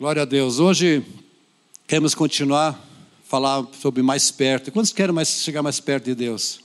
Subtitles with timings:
[0.00, 0.58] Glória a Deus.
[0.58, 1.04] Hoje
[1.86, 2.88] queremos continuar
[3.28, 4.72] falar sobre mais perto.
[4.72, 6.60] Quantos querem mais, chegar mais perto de Deus?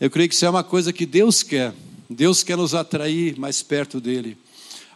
[0.00, 1.74] Eu creio que isso é uma coisa que Deus quer.
[2.08, 4.38] Deus quer nos atrair mais perto dele.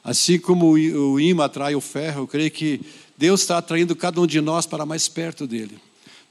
[0.02, 2.80] Assim como o imã atrai o ferro, eu creio que
[3.14, 5.78] Deus está atraindo cada um de nós para mais perto dele.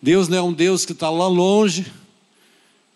[0.01, 1.93] Deus não é um Deus que está lá longe,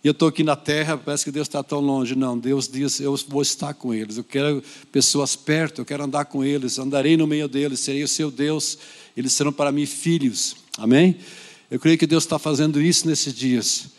[0.03, 2.15] eu estou aqui na terra, parece que Deus está tão longe.
[2.15, 4.17] Não, Deus diz: Eu vou estar com eles.
[4.17, 8.07] Eu quero pessoas perto, eu quero andar com eles, andarei no meio deles, serei o
[8.07, 8.77] seu Deus,
[9.15, 10.55] eles serão para mim filhos.
[10.77, 11.17] Amém?
[11.69, 13.89] Eu creio que Deus está fazendo isso nesses dias.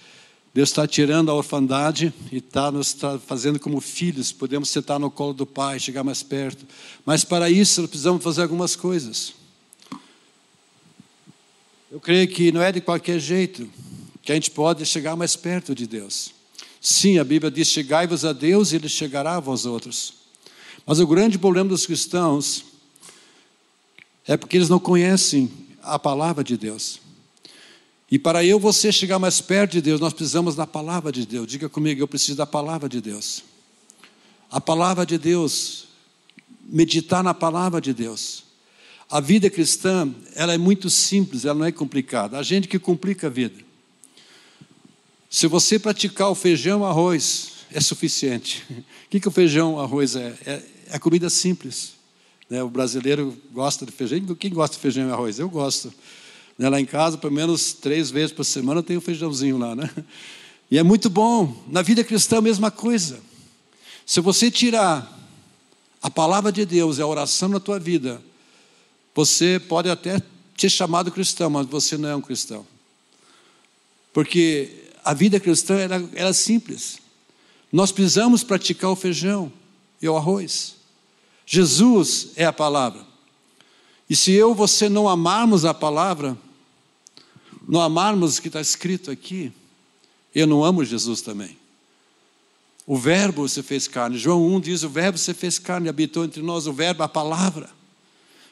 [0.54, 4.32] Deus está tirando a orfandade e está nos fazendo como filhos.
[4.32, 6.64] Podemos sentar no colo do Pai, chegar mais perto.
[7.04, 9.34] Mas para isso, precisamos fazer algumas coisas.
[11.90, 13.68] Eu creio que não é de qualquer jeito
[14.28, 16.34] que a gente pode chegar mais perto de Deus.
[16.82, 20.12] Sim, a Bíblia diz: chegai-vos a Deus e Ele chegará a vós outros.
[20.84, 22.62] Mas o grande problema dos cristãos
[24.26, 25.50] é porque eles não conhecem
[25.82, 27.00] a palavra de Deus.
[28.10, 31.46] E para eu você chegar mais perto de Deus, nós precisamos da palavra de Deus.
[31.46, 33.42] Diga comigo, eu preciso da palavra de Deus.
[34.50, 35.88] A palavra de Deus,
[36.64, 38.44] meditar na palavra de Deus.
[39.08, 42.38] A vida cristã, ela é muito simples, ela não é complicada.
[42.38, 43.67] A gente que complica a vida.
[45.30, 48.64] Se você praticar o feijão arroz, é suficiente.
[49.08, 50.34] O que, que o feijão arroz é?
[50.44, 51.92] É, é comida simples.
[52.50, 52.62] Né?
[52.62, 54.34] O brasileiro gosta de feijão.
[54.34, 55.38] Quem gosta de feijão e arroz?
[55.38, 55.90] Eu gosto.
[56.58, 56.68] Né?
[56.68, 59.74] Lá em casa, pelo menos três vezes por semana, tem um feijãozinho lá.
[59.74, 59.88] Né?
[60.70, 61.56] E é muito bom.
[61.68, 63.18] Na vida cristã, a mesma coisa.
[64.04, 65.10] Se você tirar
[66.02, 68.22] a palavra de Deus e a oração na tua vida,
[69.14, 70.20] você pode até
[70.54, 72.66] ser chamado cristão, mas você não é um cristão.
[74.12, 76.98] Porque a vida cristã era, era simples.
[77.72, 79.50] Nós precisamos praticar o feijão
[80.02, 80.76] e o arroz.
[81.46, 83.06] Jesus é a palavra.
[84.10, 86.36] E se eu e você não amarmos a palavra,
[87.66, 89.50] não amarmos o que está escrito aqui,
[90.34, 91.56] eu não amo Jesus também.
[92.86, 94.18] O Verbo se fez carne.
[94.18, 96.66] João 1 diz: O Verbo se fez carne, habitou entre nós.
[96.66, 97.70] O Verbo, a palavra.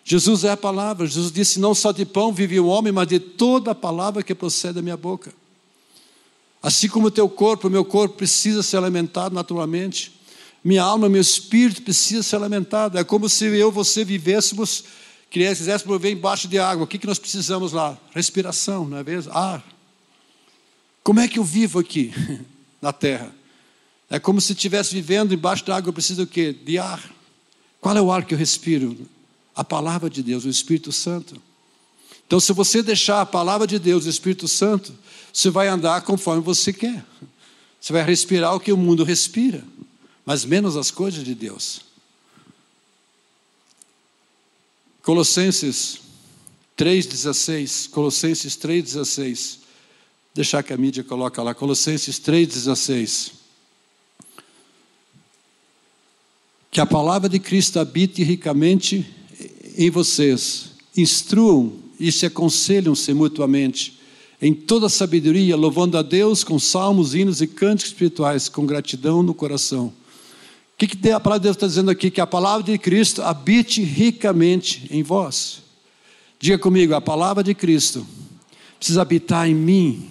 [0.02, 1.06] Jesus é a palavra.
[1.06, 4.34] Jesus disse: Não só de pão vive o homem, mas de toda a palavra que
[4.34, 5.34] procede da minha boca.
[6.62, 10.12] Assim como o teu corpo, o meu corpo precisa ser alimentado naturalmente.
[10.65, 12.99] Minha alma, meu espírito precisa ser alimentado.
[12.99, 14.84] É como se eu você vivêssemos,
[15.31, 16.84] quiséssemos viver embaixo de água.
[16.84, 17.97] O que, que nós precisamos lá?
[18.12, 19.33] Respiração, não é mesmo?
[19.33, 19.65] Ar.
[21.05, 22.12] Como é que eu vivo aqui
[22.83, 23.33] na terra?
[24.11, 25.91] É como se estivesse vivendo embaixo da água.
[25.91, 26.53] Eu preciso do quê?
[26.53, 27.03] De ar.
[27.81, 28.97] Qual é o ar que eu respiro?
[29.55, 31.41] A palavra de Deus, o Espírito Santo.
[32.27, 34.93] Então, se você deixar a palavra de Deus, o Espírito Santo,
[35.36, 37.04] você vai andar conforme você quer.
[37.78, 39.62] Você vai respirar o que o mundo respira,
[40.24, 41.82] mas menos as coisas de Deus.
[45.02, 46.00] Colossenses
[46.75, 47.91] 3,16.
[47.91, 49.58] Colossenses 3,16.
[50.34, 51.54] Deixar que a mídia coloque lá.
[51.54, 53.32] Colossenses 3,16.
[56.70, 59.06] Que a palavra de Cristo habite ricamente
[59.76, 60.70] em vocês.
[60.96, 63.96] Instruam e se aconselham-se mutuamente
[64.41, 69.34] em toda sabedoria, louvando a Deus com salmos, hinos e cânticos espirituais, com gratidão no
[69.34, 69.86] coração.
[69.86, 72.10] O que, que a palavra de Deus está dizendo aqui?
[72.10, 75.62] Que a palavra de Cristo habite ricamente em vós.
[76.38, 78.06] Diga comigo, a palavra de Cristo
[78.78, 80.10] precisa habitar em mim,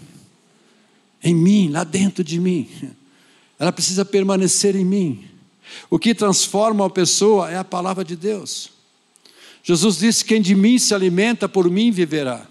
[1.23, 2.67] em mim, lá dentro de mim.
[3.59, 5.25] Ela precisa permanecer em mim.
[5.89, 8.71] O que transforma uma pessoa é a palavra de Deus.
[9.63, 12.47] Jesus disse: Quem de mim se alimenta, por mim viverá.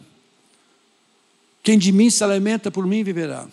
[1.65, 3.49] Quem de mim se alimenta, por mim viverá.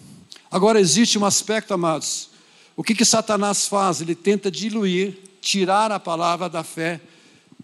[0.52, 2.30] Agora existe um aspecto, amados.
[2.76, 4.02] O que, que Satanás faz?
[4.02, 7.00] Ele tenta diluir, tirar a palavra da fé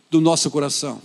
[0.09, 1.01] do nosso coração.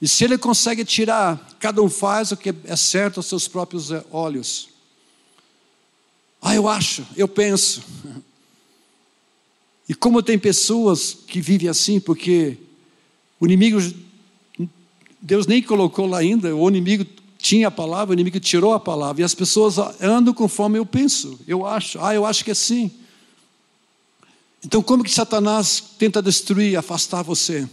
[0.00, 3.90] E se ele consegue tirar, cada um faz o que é certo aos seus próprios
[4.12, 4.68] olhos.
[6.40, 7.82] Ah, eu acho, eu penso.
[9.88, 12.56] E como tem pessoas que vivem assim, porque
[13.40, 13.80] o inimigo,
[15.20, 17.04] Deus nem colocou lá ainda, o inimigo
[17.44, 19.20] tinha a palavra, o inimigo tirou a palavra.
[19.20, 22.00] E as pessoas andam conforme eu penso, eu acho.
[22.00, 22.90] Ah, eu acho que é assim.
[24.64, 27.68] Então, como que Satanás tenta destruir, afastar você?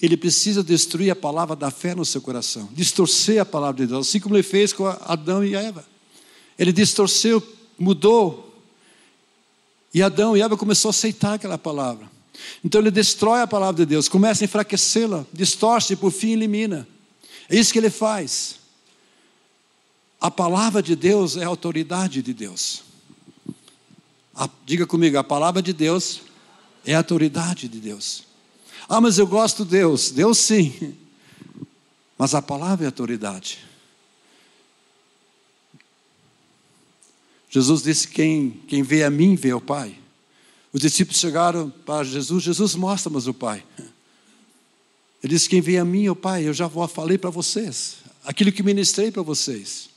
[0.00, 4.08] Ele precisa destruir a palavra da fé no seu coração, distorcer a palavra de Deus,
[4.08, 5.84] assim como ele fez com Adão e Eva.
[6.56, 7.42] Ele distorceu,
[7.76, 8.54] mudou,
[9.92, 12.08] e Adão e Eva começou a aceitar aquela palavra.
[12.64, 16.86] Então ele destrói a palavra de Deus, começa a enfraquecê-la, distorce e por fim elimina.
[17.48, 18.62] É isso que ele faz.
[20.24, 22.82] A palavra de Deus é a autoridade de Deus.
[24.34, 26.22] A, diga comigo, a palavra de Deus
[26.82, 28.24] é a autoridade de Deus.
[28.88, 30.10] Ah, mas eu gosto de Deus.
[30.10, 30.96] Deus sim.
[32.16, 33.58] Mas a palavra é autoridade.
[37.50, 39.94] Jesus disse: quem, quem vê a mim, vê o Pai.
[40.72, 43.62] Os discípulos chegaram para Jesus: Jesus, mostra-nos o Pai.
[45.22, 48.62] Ele disse: Quem vê a mim, o Pai, eu já falei para vocês, aquilo que
[48.62, 49.92] ministrei para vocês.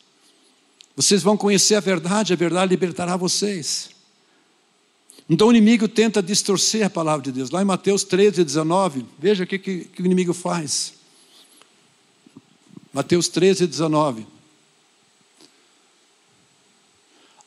[0.98, 3.92] Vocês vão conhecer a verdade, a verdade libertará vocês.
[5.30, 7.52] Então o inimigo tenta distorcer a palavra de Deus.
[7.52, 10.94] Lá em Mateus 13, 19, veja o que, que, que o inimigo faz.
[12.92, 14.26] Mateus 13, 19.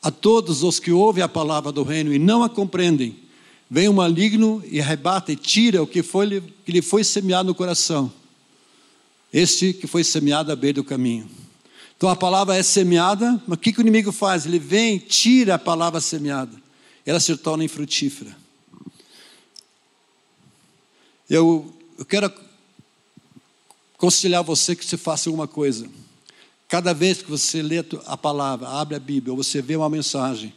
[0.00, 3.19] A todos os que ouvem a palavra do reino e não a compreendem,
[3.69, 7.55] vem o maligno e arrebata e tira o que, foi, que lhe foi semeado no
[7.56, 8.12] coração.
[9.32, 11.40] Este que foi semeado à beira do caminho.
[12.00, 14.47] Então a palavra é semeada, mas o que, que o inimigo faz?
[14.47, 16.56] Ele vem, tira a palavra semeada,
[17.05, 18.35] ela se torna infrutífera.
[21.29, 22.32] Eu, eu quero
[23.94, 25.91] aconselhar você que você faça alguma coisa.
[26.69, 30.55] Cada vez que você lê a palavra, abre a Bíblia, ou você vê uma mensagem,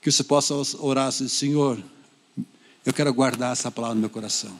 [0.00, 1.80] que você possa orar assim, Senhor,
[2.84, 4.58] eu quero guardar essa palavra no meu coração.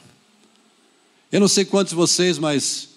[1.29, 2.92] Eu não sei quantos de vocês, mas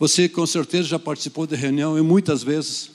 [0.00, 2.90] você com certeza já participou de reunião e muitas vezes,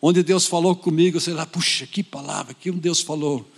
[0.00, 3.48] onde Deus falou comigo, você lá, puxa, que palavra, que Deus falou.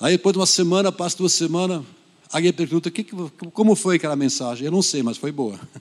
[0.00, 1.84] Aí depois de uma semana, passa duas semanas,
[2.32, 3.04] alguém pergunta, que,
[3.52, 4.64] como foi aquela mensagem?
[4.64, 5.60] Eu não sei, mas foi boa.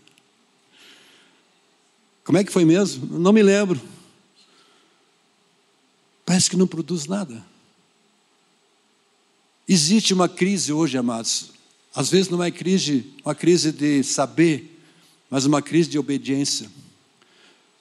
[2.24, 3.18] Como é que foi mesmo?
[3.18, 3.82] Não me lembro.
[6.24, 7.44] Parece que não produz nada.
[9.68, 11.50] Existe uma crise hoje, amados.
[11.96, 14.71] Às vezes não é crise, uma crise de saber,
[15.32, 16.70] mas uma crise de obediência.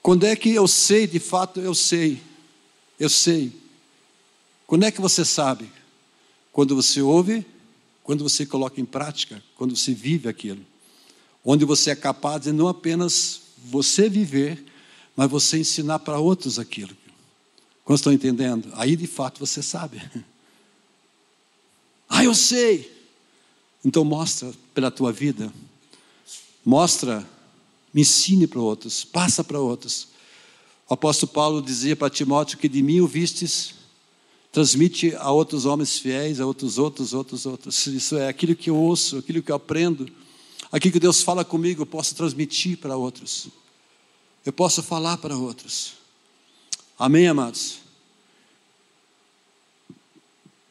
[0.00, 2.22] Quando é que eu sei, de fato eu sei?
[2.98, 3.52] Eu sei.
[4.68, 5.68] Quando é que você sabe?
[6.52, 7.44] Quando você ouve,
[8.04, 10.64] quando você coloca em prática, quando você vive aquilo.
[11.44, 14.64] Onde você é capaz de não apenas você viver,
[15.16, 16.96] mas você ensinar para outros aquilo.
[17.84, 18.70] Quando estão entendendo?
[18.74, 20.00] Aí de fato você sabe.
[22.12, 22.92] Ah, eu sei.
[23.84, 25.52] Então mostra pela tua vida.
[26.66, 27.24] Mostra,
[27.92, 30.08] me ensine para outros, passa para outros.
[30.88, 33.74] O apóstolo Paulo dizia para Timóteo que de mim o vistes,
[34.52, 37.86] transmite a outros homens fiéis, a outros outros, outros outros.
[37.86, 40.10] Isso é aquilo que eu ouço, aquilo que eu aprendo.
[40.72, 43.48] Aquilo que Deus fala comigo, eu posso transmitir para outros.
[44.44, 45.94] Eu posso falar para outros.
[46.98, 47.78] Amém, amados?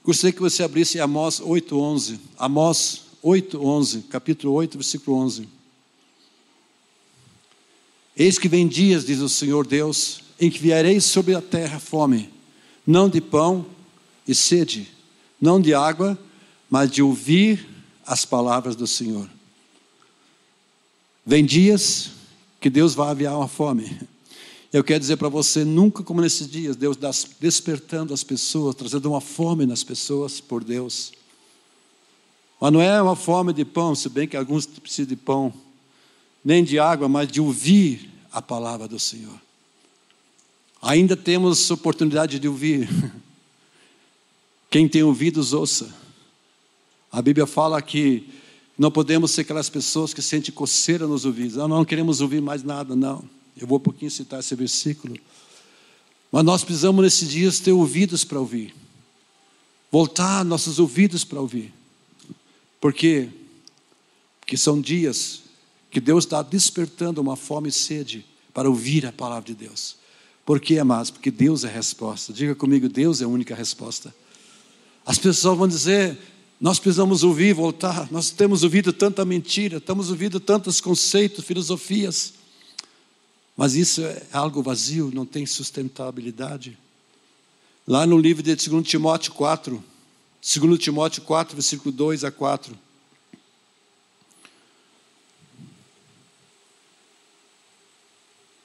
[0.04, 2.20] Gostaria que você abrisse Amós 8:11.
[2.38, 5.59] Amós 8:11, capítulo 8, versículo 11.
[8.20, 12.30] Eis que vem dias, diz o Senhor Deus, em que viarei sobre a terra fome,
[12.86, 13.66] não de pão
[14.28, 14.92] e sede,
[15.40, 16.20] não de água,
[16.70, 17.66] mas de ouvir
[18.06, 19.30] as palavras do Senhor.
[21.26, 22.12] Vem dias
[22.60, 23.98] que Deus vai aviar uma fome.
[24.74, 29.10] Eu quero dizer para você, nunca como nesses dias, Deus está despertando as pessoas, trazendo
[29.10, 31.14] uma fome nas pessoas por Deus.
[32.60, 35.54] Mas não é uma fome de pão, se bem que alguns precisam de pão,
[36.44, 39.40] nem de água, mas de ouvir a palavra do Senhor.
[40.82, 42.90] Ainda temos oportunidade de ouvir.
[44.70, 45.94] Quem tem ouvidos, ouça.
[47.12, 48.28] A Bíblia fala que
[48.78, 51.58] não podemos ser aquelas pessoas que sentem coceira nos ouvidos.
[51.58, 53.28] Não, não queremos ouvir mais nada, não.
[53.58, 55.18] Eu vou um pouquinho citar esse versículo.
[56.32, 58.74] Mas nós precisamos nesses dias ter ouvidos para ouvir.
[59.92, 61.74] Voltar nossos ouvidos para ouvir.
[62.80, 63.28] Por quê?
[64.40, 65.42] Porque são dias
[65.90, 69.98] que Deus está despertando uma fome e sede para ouvir a palavra de Deus.
[70.46, 71.12] Por quê, amados?
[71.12, 72.34] Porque Deus é a resposta.
[72.34, 74.14] Diga comigo, Deus é a única resposta.
[75.06, 76.18] As pessoas vão dizer,
[76.60, 78.12] nós precisamos ouvir, voltar.
[78.12, 82.34] Nós temos ouvido tanta mentira, estamos ouvindo tantos conceitos, filosofias.
[83.56, 86.78] Mas isso é algo vazio, não tem sustentabilidade.
[87.88, 89.84] Lá no livro de 2 Timóteo 4,
[90.42, 92.78] 2 Timóteo 4, versículo 2 a 4.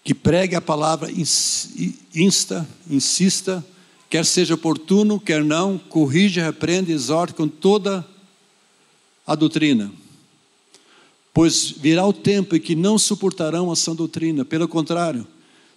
[0.04, 3.66] Que pregue a palavra, insta, insista,
[4.08, 8.06] quer seja oportuno, quer não, corrija, repreende, exorte com toda
[9.26, 9.90] a doutrina.
[11.32, 15.26] Pois virá o tempo em que não suportarão a sã doutrina, pelo contrário,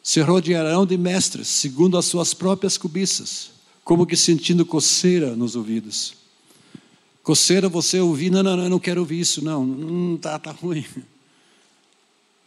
[0.03, 3.49] se rodearão de mestres, segundo as suas próprias cobiças,
[3.83, 6.13] como que sentindo coceira nos ouvidos.
[7.23, 10.51] Coceira você ouvir, não, não, não, eu não quero ouvir isso, não, não está tá
[10.51, 10.85] ruim.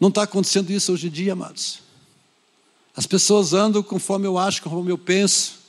[0.01, 1.81] Não está acontecendo isso hoje em dia, amados.
[2.97, 5.61] As pessoas andam conforme eu acho, conforme eu penso,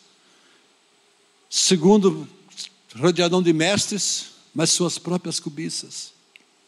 [1.50, 2.28] segundo
[2.96, 6.14] rodeadão de mestres, mas suas próprias cobiças.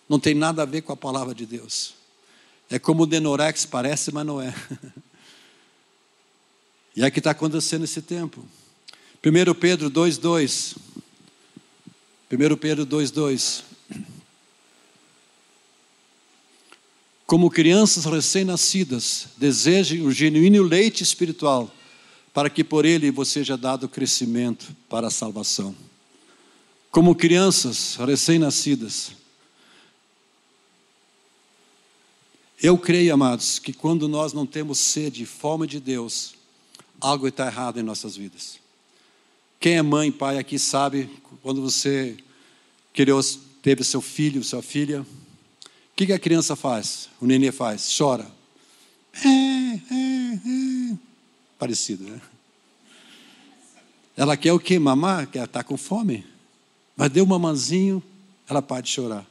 [0.08, 1.94] Não tem nada a ver com a palavra de Deus.
[2.70, 4.54] É como o Denorex parece, mas não é.
[6.96, 8.46] E é que está acontecendo nesse tempo.
[9.26, 10.78] 1 Pedro 2,2.
[12.32, 13.64] 1 Pedro 2,2.
[17.34, 21.74] Como crianças recém-nascidas, desejem o genuíno leite espiritual,
[22.32, 25.76] para que por ele você seja dado crescimento para a salvação.
[26.92, 29.14] Como crianças recém-nascidas,
[32.62, 36.36] Eu creio, amados, que quando nós não temos sede e fome de Deus,
[37.02, 38.60] algo está errado em nossas vidas.
[39.60, 41.10] Quem é mãe, pai aqui sabe,
[41.42, 42.16] quando você
[42.94, 43.20] criou,
[43.64, 45.04] teve seu filho, sua filha,
[45.94, 47.08] o que, que a criança faz?
[47.22, 47.96] O nenê faz?
[47.96, 48.26] Chora.
[49.24, 50.98] É, é, é.
[51.60, 52.20] Parecido, né?
[54.18, 54.80] Ela quer o quê?
[54.80, 55.28] Mamar?
[55.28, 56.26] Quer estar tá com fome?
[56.98, 58.02] Mas deu um mamãzinho,
[58.50, 59.24] ela pode chorar.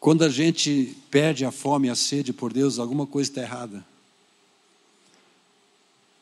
[0.00, 3.86] Quando a gente perde a fome e a sede por Deus, alguma coisa está errada.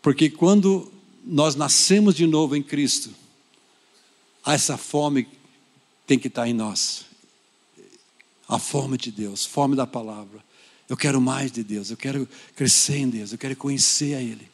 [0.02, 0.92] Porque quando
[1.24, 3.14] nós nascemos de novo em Cristo,
[4.46, 5.26] essa fome
[6.06, 7.06] tem que estar em nós.
[8.48, 10.44] A fome de Deus, fome da palavra.
[10.88, 14.48] Eu quero mais de Deus, eu quero crescer em Deus, eu quero conhecer a Ele.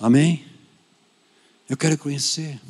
[0.00, 0.44] Amém?
[1.68, 2.60] Eu quero conhecer.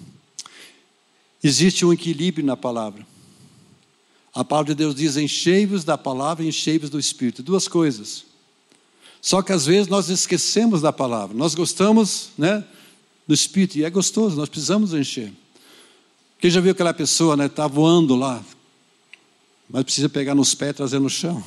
[1.42, 3.06] Existe um equilíbrio na palavra.
[4.35, 7.42] A palavra de Deus diz: enchei-vos da palavra e enchei-vos do Espírito.
[7.42, 8.25] Duas coisas.
[9.21, 11.37] Só que às vezes nós esquecemos da palavra.
[11.37, 12.64] Nós gostamos né,
[13.26, 15.32] do Espírito, e é gostoso, nós precisamos encher.
[16.40, 17.47] Quem já viu aquela pessoa, né?
[17.47, 18.44] Está voando lá,
[19.73, 21.43] mas precisa pegar nos pés e trazer no chão.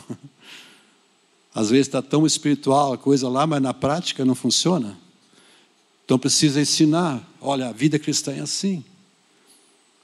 [1.53, 4.97] Às vezes está tão espiritual a coisa lá, mas na prática não funciona.
[6.03, 7.23] Então precisa ensinar.
[7.39, 8.83] Olha, a vida cristã é assim.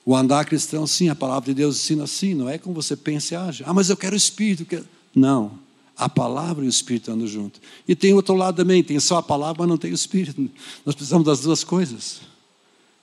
[0.06, 3.34] O andar cristão, sim, a palavra de Deus ensina assim, não é como você pensa
[3.34, 3.63] e age.
[3.66, 4.66] Ah, mas eu quero o Espírito.
[4.66, 4.88] Quero...
[5.13, 5.60] Não,
[5.98, 7.60] a palavra e o Espírito andam juntos.
[7.88, 10.50] E tem outro lado também, tem só a palavra, mas não tem o Espírito.
[10.86, 12.22] Nós precisamos das duas coisas.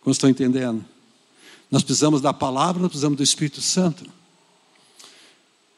[0.01, 0.85] Como estão entendendo?
[1.71, 4.18] Nós precisamos da palavra, nós precisamos do Espírito Santo.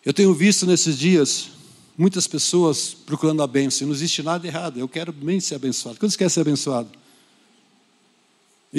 [0.05, 1.51] Eu tenho visto nesses dias
[1.97, 4.79] muitas pessoas procurando a bênção, não existe nada errado.
[4.79, 5.99] Eu quero bem ser abençoado.
[5.99, 6.89] Quantos querem ser abençoado?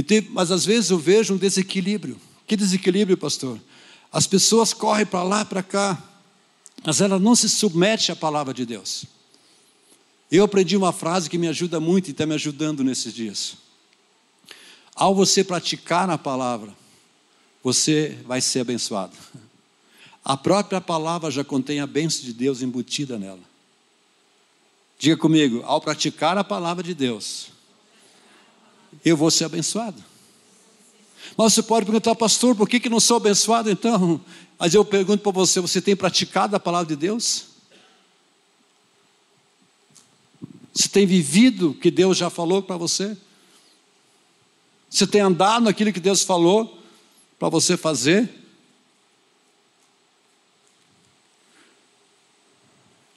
[0.07, 2.19] Tem, mas às vezes eu vejo um desequilíbrio.
[2.47, 3.59] Que desequilíbrio, pastor?
[4.11, 6.01] As pessoas correm para lá, para cá,
[6.83, 9.05] mas elas não se submetem à palavra de Deus.
[10.31, 13.55] Eu aprendi uma frase que me ajuda muito e está me ajudando nesses dias.
[14.95, 16.73] Ao você praticar a palavra,
[17.63, 19.13] você vai ser abençoado.
[20.23, 23.39] A própria palavra já contém a bênção de Deus embutida nela.
[24.99, 27.47] Diga comigo, ao praticar a palavra de Deus,
[29.03, 30.03] eu vou ser abençoado.
[31.35, 34.21] Mas você pode perguntar, pastor, por que, que não sou abençoado então?
[34.59, 37.45] Mas eu pergunto para você: você tem praticado a palavra de Deus?
[40.71, 43.17] Você tem vivido o que Deus já falou para você?
[44.89, 46.79] Você tem andado naquilo que Deus falou
[47.39, 48.40] para você fazer?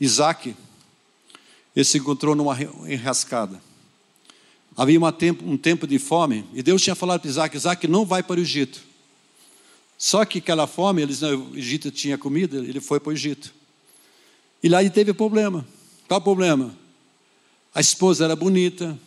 [0.01, 0.55] Isaac,
[1.75, 3.61] ele se encontrou numa enrascada.
[4.77, 8.23] Havia tempo, um tempo de fome, e Deus tinha falado para Isaac: Isaac não vai
[8.23, 8.81] para o Egito.
[9.97, 13.55] Só que aquela fome, eles, não, o Egito tinha comida, ele foi para o Egito.
[14.63, 15.67] E lá ele teve problema.
[16.09, 16.75] Qual problema?
[17.75, 18.99] A esposa era bonita.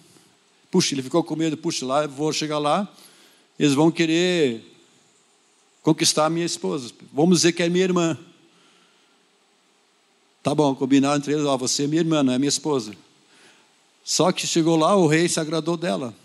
[0.72, 2.92] Puxa, ele ficou com medo, puxa, lá, eu vou chegar lá,
[3.58, 4.62] eles vão querer
[5.82, 6.94] conquistar a minha esposa.
[7.14, 8.18] Vamos dizer que é minha irmã.
[10.42, 12.94] Tá bom, combinaram entre eles, ó, você é minha irmã, não é minha esposa.
[14.04, 16.16] Só que chegou lá, o rei se agradou dela.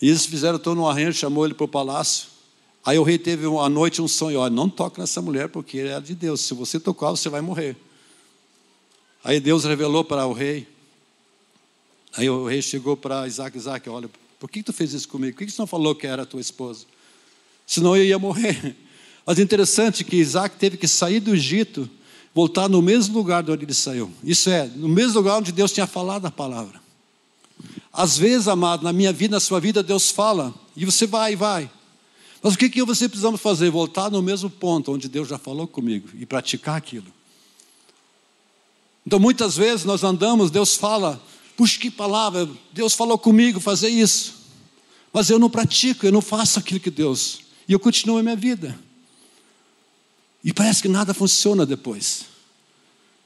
[0.00, 2.28] E eles fizeram todo um arranjo, chamou ele para o palácio.
[2.84, 5.98] Aí o rei teve uma noite um sonho: olha, não toque nessa mulher, porque ela
[5.98, 6.40] é de Deus.
[6.42, 7.76] Se você tocar, você vai morrer.
[9.24, 10.68] Aí Deus revelou para o rei.
[12.16, 15.36] Aí o rei chegou para Isaac: Isaac, olha, por que tu fez isso comigo?
[15.36, 16.84] Por que você não falou que era tua esposa?
[17.66, 18.76] Senão eu ia morrer.
[19.26, 21.90] Mas interessante que Isaac teve que sair do Egito
[22.36, 24.12] voltar no mesmo lugar de onde ele saiu.
[24.22, 26.78] Isso é, no mesmo lugar onde Deus tinha falado a palavra.
[27.90, 31.70] Às vezes, amado, na minha vida, na sua vida, Deus fala, e você vai vai.
[32.42, 33.70] Mas o que, que você precisamos fazer?
[33.70, 37.06] Voltar no mesmo ponto onde Deus já falou comigo e praticar aquilo.
[39.06, 41.18] Então, muitas vezes nós andamos, Deus fala,
[41.56, 44.34] puxa que palavra, Deus falou comigo fazer isso.
[45.10, 47.40] Mas eu não pratico, eu não faço aquilo que Deus.
[47.66, 48.78] E eu continuo a minha vida.
[50.46, 52.26] E parece que nada funciona depois.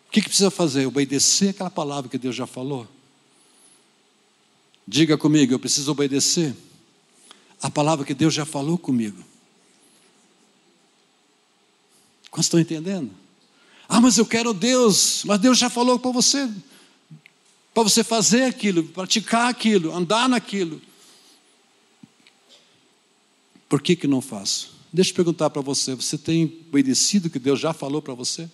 [0.09, 0.87] O que, que precisa fazer?
[0.87, 2.89] Obedecer aquela palavra que Deus já falou.
[4.89, 6.57] Diga comigo, eu preciso obedecer
[7.61, 9.23] a palavra que Deus já falou comigo.
[12.31, 13.11] Quantos estão entendendo?
[13.87, 15.23] Ah, mas eu quero Deus.
[15.27, 16.50] Mas Deus já falou para você.
[17.75, 20.81] Para você fazer aquilo, praticar aquilo, andar naquilo.
[23.69, 24.80] Por que, que não faço?
[24.93, 28.49] Deixa eu perguntar para você: você tem obedecido o que Deus já falou para você?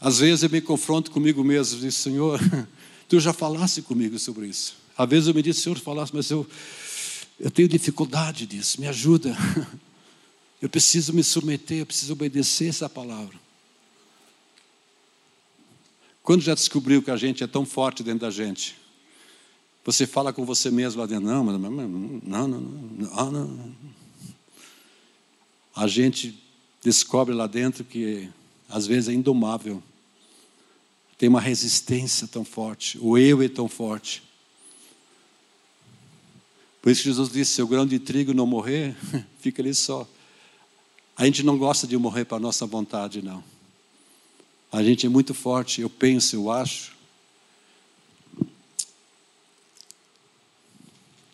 [0.00, 2.40] Às vezes eu me confronto comigo mesmo e digo, Senhor,
[3.08, 4.74] tu já falaste comigo sobre isso.
[4.98, 6.44] Às vezes eu me digo, Senhor, falaste, mas eu,
[7.38, 9.36] eu tenho dificuldade disso, me ajuda.
[10.60, 13.34] Eu preciso me submeter, eu preciso obedecer essa palavra.
[16.22, 18.76] Quando já descobriu que a gente é tão forte dentro da gente,
[19.84, 23.74] você fala com você mesmo lá dentro, não, mas não, não, não, não, não.
[25.74, 26.38] A gente
[26.82, 28.28] descobre lá dentro que
[28.68, 29.82] às vezes é indomável.
[31.18, 34.22] Tem uma resistência tão forte, o eu é tão forte.
[36.80, 38.96] Por isso que Jesus disse: se o grão de trigo não morrer,
[39.38, 40.08] fica ali só.
[41.16, 43.42] A gente não gosta de morrer para a nossa vontade, não.
[44.70, 46.91] A gente é muito forte, eu penso, eu acho.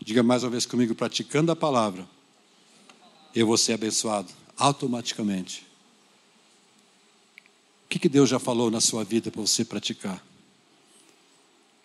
[0.08, 2.08] Diga mais uma vez comigo, praticando a palavra,
[3.34, 5.66] eu vou ser abençoado automaticamente.
[7.84, 10.24] O que, que Deus já falou na sua vida para você praticar?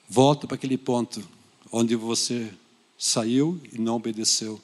[0.08, 1.22] Volta para aquele ponto
[1.70, 2.50] onde você
[2.98, 4.62] saiu e não obedeceu.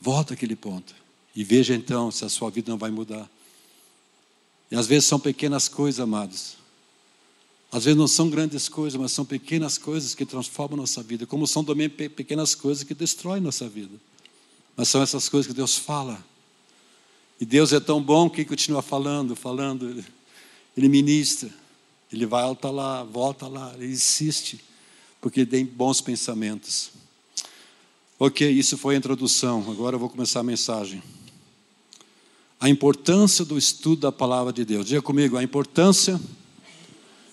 [0.00, 0.94] Volta àquele ponto.
[1.34, 3.28] E veja então se a sua vida não vai mudar.
[4.70, 6.59] E às vezes são pequenas coisas, amados.
[7.72, 11.46] Às vezes não são grandes coisas, mas são pequenas coisas que transformam nossa vida, como
[11.46, 13.94] são também pequenas coisas que destroem nossa vida.
[14.76, 16.24] Mas são essas coisas que Deus fala.
[17.40, 20.04] E Deus é tão bom que continua falando, falando.
[20.76, 21.50] Ele ministra.
[22.12, 24.60] Ele vai volta lá, volta lá, ele insiste
[25.20, 26.90] porque tem bons pensamentos.
[28.18, 31.02] Ok, isso foi a introdução, agora eu vou começar a mensagem.
[32.58, 34.86] A importância do estudo da palavra de Deus.
[34.86, 36.20] Diga comigo, a importância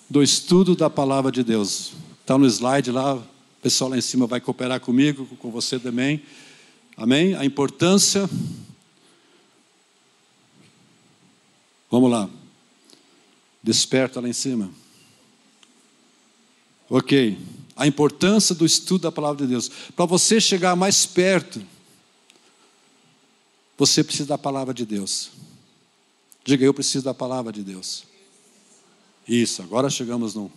[0.09, 1.93] do estudo da palavra de Deus.
[2.21, 3.23] Está no slide lá, o
[3.61, 6.21] pessoal lá em cima vai cooperar comigo, com você também.
[6.95, 7.35] Amém?
[7.35, 8.29] A importância.
[11.89, 12.29] Vamos lá.
[13.61, 14.69] Desperta lá em cima.
[16.89, 17.37] Ok
[17.77, 19.69] a importância do estudo da palavra de Deus.
[19.95, 21.61] Para você chegar mais perto,
[23.77, 25.29] você precisa da palavra de Deus.
[26.43, 28.03] Diga, eu preciso da palavra de Deus.
[29.27, 30.51] Isso, agora chegamos no.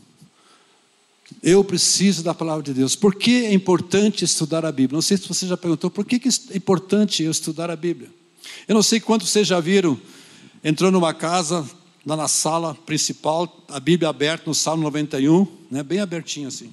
[1.43, 2.97] Eu preciso da palavra de Deus.
[2.97, 4.97] Por que é importante estudar a Bíblia?
[4.97, 6.17] Não sei se você já perguntou, por que
[6.51, 8.11] é importante eu estudar a Bíblia?
[8.67, 10.01] Eu não sei quantos vocês já viram,
[10.63, 11.69] entrou numa casa,
[12.05, 16.73] lá na sala principal, a Bíblia aberta no Salmo 91, né, bem abertinho assim.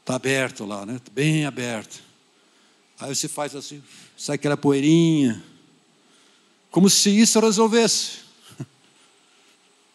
[0.00, 1.00] Está aberto lá, né?
[1.12, 2.02] Bem aberto.
[2.98, 3.82] Aí você faz assim,
[4.16, 5.42] sai aquela poeirinha.
[6.70, 8.29] Como se isso resolvesse.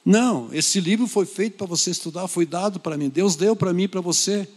[0.05, 3.09] Não, esse livro foi feito para você estudar, foi dado para mim.
[3.09, 4.47] Deus deu para mim e para você.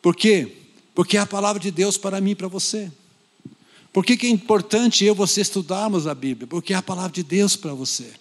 [0.00, 0.58] Por quê?
[0.94, 2.90] Porque é a palavra de Deus para mim e para você.
[3.92, 6.46] Por que, que é importante eu e você estudarmos a Bíblia?
[6.46, 8.12] Porque é a palavra de Deus para você.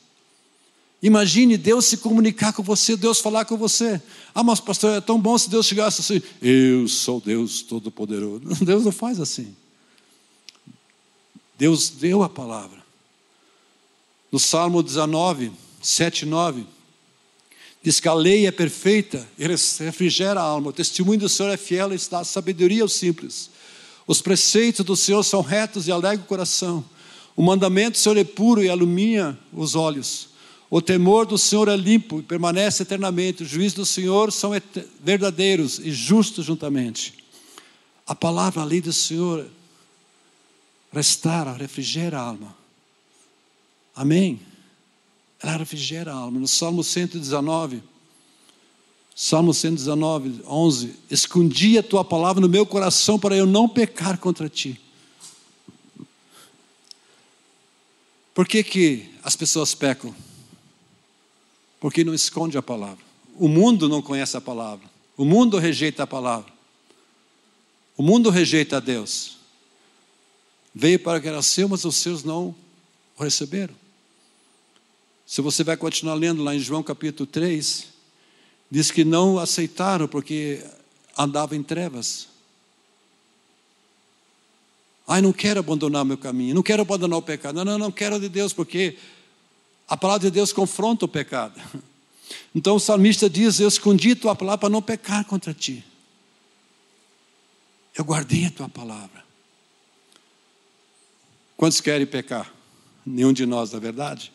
[1.03, 4.01] Imagine Deus se comunicar com você, Deus falar com você.
[4.33, 8.41] Ah, mas pastor, é tão bom se Deus chegasse assim: Eu sou Deus Todo-Poderoso.
[8.65, 9.55] Deus não faz assim.
[11.57, 12.83] Deus deu a palavra.
[14.31, 15.51] No Salmo 19,
[15.85, 16.65] 7 9,
[17.83, 20.69] diz que a lei é perfeita e refrigera a alma.
[20.69, 23.51] O testemunho do Senhor é fiel e a sabedoria aos simples.
[24.07, 26.83] Os preceitos do Senhor são retos e alegram o coração.
[27.35, 30.29] O mandamento do Senhor é puro e alumia os olhos.
[30.71, 33.43] O temor do Senhor é limpo e permanece eternamente.
[33.43, 34.51] Os juízos do Senhor são
[34.99, 37.13] verdadeiros e justos juntamente.
[38.07, 39.47] A palavra, a lei do Senhor,
[40.91, 42.55] restaura, refrigera a alma.
[43.95, 44.39] Amém?
[45.45, 46.39] Ela refrigera a alma.
[46.39, 47.81] No Salmo 119,
[49.15, 54.49] Salmo 119, 11: Escondi a tua palavra no meu coração para eu não pecar contra
[54.49, 54.79] ti.
[58.33, 60.13] Por que, que as pessoas pecam?
[61.85, 63.05] porque não esconde a palavra.
[63.35, 64.89] O mundo não conhece a palavra.
[65.15, 66.51] O mundo rejeita a palavra.
[67.95, 69.37] O mundo rejeita a Deus.
[70.73, 72.55] Veio para que era seu, mas os seus não
[73.15, 73.75] o receberam.
[75.25, 77.87] Se você vai continuar lendo lá em João capítulo 3,
[78.69, 80.63] diz que não aceitaram porque
[81.17, 82.27] andava em trevas.
[85.07, 87.55] Ai, não quero abandonar meu caminho, não quero abandonar o pecado.
[87.55, 88.97] Não, não, não quero de Deus, porque
[89.87, 91.59] a palavra de Deus confronta o pecado.
[92.55, 95.85] Então o salmista diz: Eu escondi a tua palavra para não pecar contra ti.
[97.95, 99.23] Eu guardei a tua palavra.
[101.55, 102.51] Quantos querem pecar?
[103.05, 104.31] Nenhum de nós, na verdade.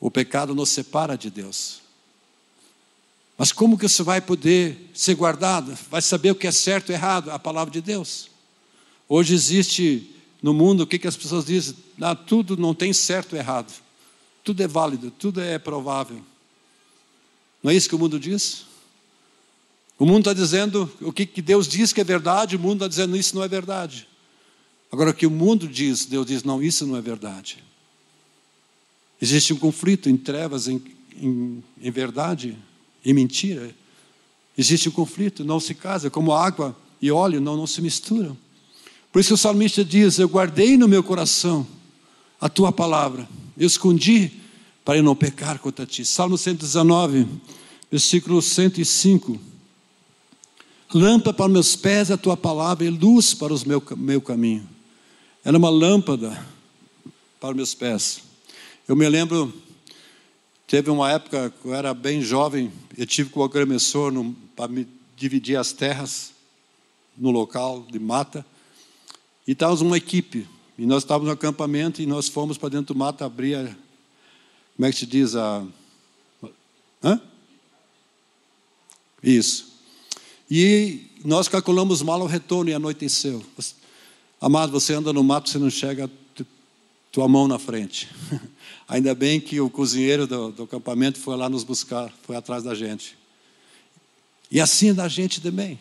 [0.00, 1.80] O pecado nos separa de Deus.
[3.38, 5.76] Mas como que isso vai poder ser guardado?
[5.90, 7.30] Vai saber o que é certo e errado?
[7.30, 8.30] A palavra de Deus.
[9.08, 10.10] Hoje existe
[10.42, 11.76] no mundo o que, que as pessoas dizem?
[12.00, 13.72] Ah, tudo não tem certo e errado.
[14.42, 16.22] Tudo é válido, tudo é provável.
[17.62, 18.64] Não é isso que o mundo diz?
[19.98, 22.88] O mundo está dizendo o que, que Deus diz que é verdade, o mundo está
[22.88, 24.06] dizendo isso não é verdade.
[24.92, 27.62] Agora, o que o mundo diz, Deus diz, não, isso não é verdade.
[29.20, 30.82] Existe um conflito em trevas, em,
[31.16, 32.56] em, em verdade
[33.04, 33.74] e mentira.
[34.56, 38.36] Existe um conflito, não se casa, como água e óleo não, não se misturam.
[39.12, 41.66] Por isso o salmista diz: Eu guardei no meu coração
[42.40, 44.30] a tua palavra, eu escondi
[44.84, 46.04] para eu não pecar contra ti.
[46.04, 47.26] Salmo 119,
[47.90, 49.40] versículo 105.
[50.94, 54.68] Lâmpada para meus pés a tua palavra e luz para o meu, meu caminho.
[55.44, 56.46] Era uma lâmpada
[57.40, 58.25] para meus pés.
[58.88, 59.52] Eu me lembro,
[60.64, 64.12] teve uma época que eu era bem jovem, eu tive com o agrimensor
[64.54, 66.32] para me dividir as terras
[67.16, 68.46] no local de mata.
[69.44, 70.46] E estávamos uma equipe.
[70.78, 73.76] E nós estávamos no acampamento e nós fomos para dentro do mato abrir a.
[74.76, 75.34] Como é que se diz?
[75.34, 75.66] A.
[77.02, 77.20] Hã?
[79.20, 79.80] Isso.
[80.48, 83.44] E nós calculamos mal o retorno e anoiteceu.
[84.40, 86.08] Amado, você anda no mato, você não chega
[87.10, 88.08] tua mão na frente.
[88.88, 92.74] Ainda bem que o cozinheiro do, do acampamento foi lá nos buscar, foi atrás da
[92.74, 93.18] gente.
[94.50, 95.78] E assim é da gente também.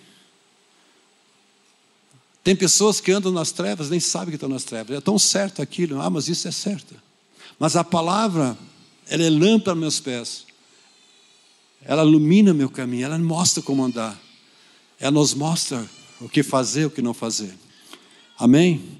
[2.43, 4.97] Tem pessoas que andam nas trevas, nem sabem que estão nas trevas.
[4.97, 6.95] É tão certo aquilo, ah, mas isso é certo.
[7.59, 8.57] Mas a palavra,
[9.07, 10.45] ela é lâmpada meus pés.
[11.81, 14.19] Ela ilumina meu caminho, ela mostra como andar.
[14.99, 15.87] Ela nos mostra
[16.19, 17.53] o que fazer, o que não fazer.
[18.37, 18.99] Amém?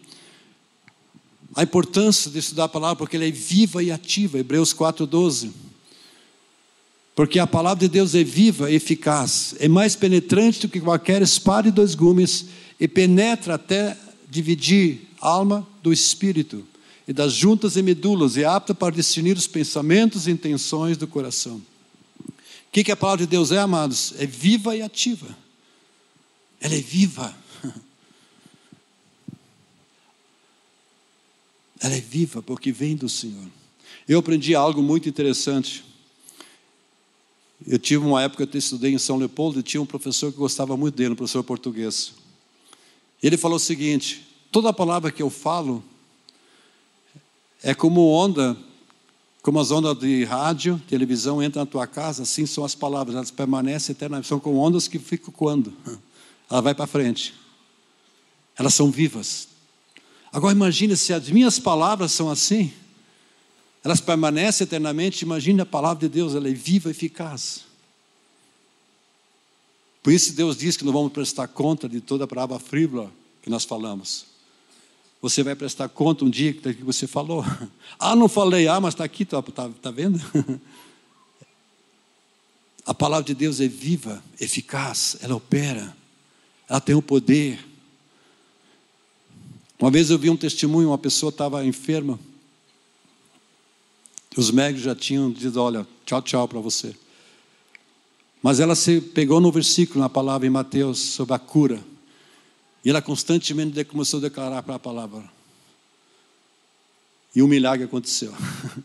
[1.56, 5.52] A importância de estudar a palavra, porque ela é viva e ativa, Hebreus 4,12.
[7.16, 11.22] Porque a palavra de Deus é viva e eficaz, é mais penetrante do que qualquer
[11.22, 13.98] espada e dois gumes, e penetra até
[14.30, 16.66] dividir alma do espírito,
[17.08, 21.08] e das juntas e medulas, e é apta para discernir os pensamentos e intenções do
[21.08, 21.62] coração.
[22.20, 22.34] O
[22.72, 24.14] que, que a palavra de Deus é, amados?
[24.18, 25.28] É viva e ativa.
[26.60, 27.34] Ela é viva.
[31.80, 33.48] Ela é viva porque vem do Senhor.
[34.08, 35.84] Eu aprendi algo muito interessante.
[37.66, 40.78] Eu tive uma época eu estudei em São Leopoldo e tinha um professor que gostava
[40.78, 42.14] muito dele, um professor português.
[43.22, 45.84] Ele falou o seguinte: toda palavra que eu falo
[47.64, 48.56] é como onda,
[49.42, 53.32] como as ondas de rádio, televisão entram na tua casa, assim são as palavras, elas
[53.32, 55.74] permanecem eternamente, são como ondas que ficam quando?
[56.50, 57.34] Ela vai para frente.
[58.56, 59.48] Elas são vivas,
[60.36, 62.74] Agora imagine se as minhas palavras são assim,
[63.82, 65.24] elas permanecem eternamente.
[65.24, 67.64] Imagine a palavra de Deus, ela é viva e eficaz.
[70.04, 73.10] Por isso Deus diz que não vamos prestar conta de toda a palavra frívola
[73.42, 74.26] que nós falamos.
[75.22, 77.42] Você vai prestar conta um dia que você falou.
[77.98, 80.20] Ah, não falei, ah, mas está aqui, está tá, tá vendo?
[82.86, 85.96] A palavra de Deus é viva, eficaz, ela opera,
[86.68, 87.58] ela tem o poder
[89.86, 92.20] uma vez eu vi um testemunho, uma pessoa estava enferma.
[94.36, 96.96] Os médicos já tinham dito: olha, tchau, tchau para você.
[98.42, 101.80] Mas ela se pegou no versículo, na palavra em Mateus, sobre a cura.
[102.84, 105.24] E ela constantemente começou a declarar para a palavra.
[107.36, 108.34] E um milagre aconteceu.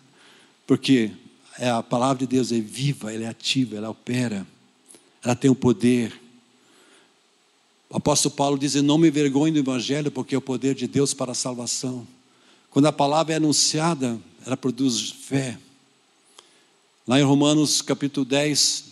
[0.66, 1.12] Porque
[1.58, 4.46] é a palavra de Deus é viva, ela é ativa, ela opera,
[5.24, 6.12] ela tem o poder.
[7.90, 11.12] O apóstolo Paulo diz: Não me envergonhe do Evangelho, porque é o poder de Deus
[11.12, 12.06] para a salvação.
[12.70, 15.58] Quando a palavra é anunciada, ela produz fé.
[17.06, 18.84] Lá em Romanos capítulo 10,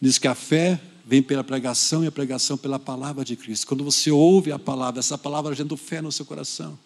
[0.00, 3.66] diz que a fé vem pela pregação e a pregação pela palavra de Cristo.
[3.66, 6.78] Quando você ouve a palavra, essa palavra gerando fé no seu coração.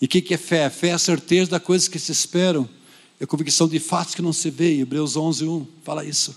[0.00, 0.68] E o que, que é fé?
[0.68, 2.68] Fé é a certeza das coisas que se esperam,
[3.20, 4.80] é a convicção de fatos que não se vê.
[4.80, 6.34] Hebreus 11, 1 fala isso.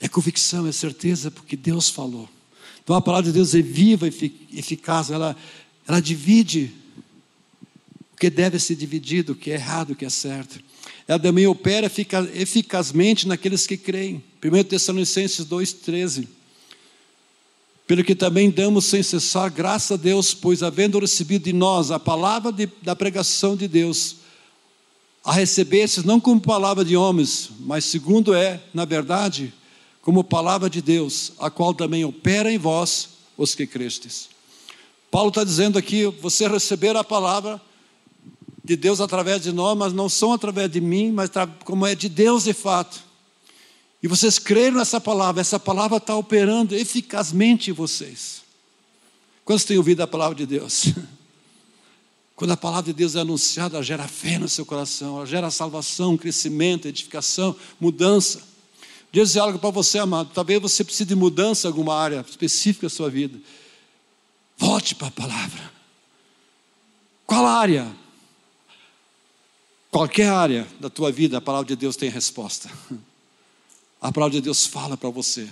[0.00, 2.28] É convicção, é certeza, porque Deus falou.
[2.88, 5.36] Então a palavra de Deus é viva e eficaz, ela,
[5.86, 6.72] ela divide
[8.14, 10.58] o que deve ser dividido, o que é errado, o que é certo.
[11.06, 11.92] Ela também opera
[12.32, 14.24] eficazmente naqueles que creem.
[14.42, 16.28] 1 Tessalonicenses 2,13.
[17.86, 21.98] Pelo que também damos sem cessar graças a Deus, pois havendo recebido de nós a
[21.98, 24.16] palavra de, da pregação de Deus,
[25.22, 29.52] a recebestes não como palavra de homens, mas segundo é, na verdade,
[30.08, 34.30] como palavra de Deus, a qual também opera em vós os que crestes.
[35.10, 37.60] Paulo está dizendo aqui: você receber a palavra
[38.64, 41.28] de Deus através de nós, mas não são através de mim, mas
[41.62, 43.04] como é de Deus de fato.
[44.02, 48.40] E vocês creram nessa palavra, essa palavra está operando eficazmente em vocês.
[49.44, 50.86] Quantos têm ouvido a palavra de Deus?
[52.34, 55.50] Quando a palavra de Deus é anunciada, ela gera fé no seu coração, ela gera
[55.50, 58.47] salvação, crescimento, edificação, mudança.
[59.12, 60.30] Deus diz algo para você, amado.
[60.34, 63.38] Talvez você precise de mudança em alguma área específica da sua vida.
[64.56, 65.72] Volte para a palavra.
[67.26, 67.90] Qual área?
[69.90, 72.70] Qualquer área da tua vida, a palavra de Deus tem resposta.
[74.00, 75.48] A palavra de Deus fala para você.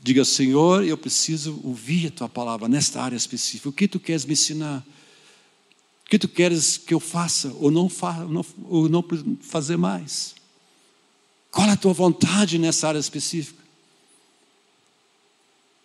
[0.00, 3.68] Diga, Senhor, eu preciso ouvir a tua palavra nesta área específica.
[3.68, 4.86] O que tu queres me ensinar?
[6.06, 9.04] O que tu queres que eu faça ou não, fa não, ou não
[9.40, 10.35] fazer mais?
[11.56, 13.64] Qual é a tua vontade nessa área específica?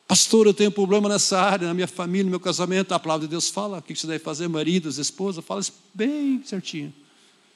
[0.06, 2.92] Pastor, eu tenho problema nessa área, na minha família, no meu casamento.
[2.92, 6.44] A palavra de Deus fala o que você deve fazer, maridos, esposa, fala isso bem
[6.44, 6.94] certinho.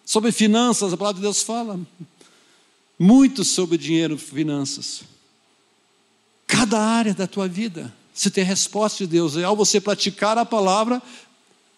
[0.06, 1.78] Sobre finanças, a palavra de Deus fala
[2.97, 5.04] muito sobre dinheiro e finanças.
[6.47, 9.36] Cada área da tua vida, você tem resposta de Deus.
[9.36, 11.04] E ao você praticar a palavra,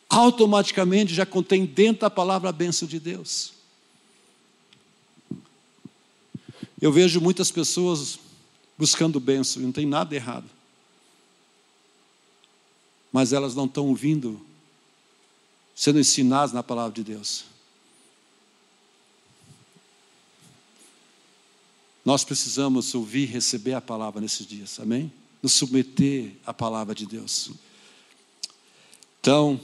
[0.07, 3.56] automaticamente já contém dentro da palavra a bênção de Deus.
[6.79, 8.19] Eu vejo muitas pessoas
[8.77, 10.47] buscando bênção, não tem nada errado.
[13.11, 14.39] Mas elas não estão ouvindo,
[15.75, 17.45] sendo ensinadas na palavra de Deus.
[22.05, 25.11] Nós precisamos ouvir e receber a palavra nesses dias, amém?
[25.41, 27.51] Nos submeter à palavra de Deus.
[29.19, 29.59] Então,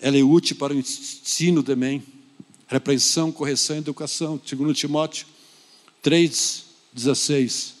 [0.00, 2.02] ela é útil para o ensino também,
[2.66, 4.40] repreensão, correção e educação.
[4.44, 5.31] Segundo Timóteo
[6.02, 7.72] 3,16.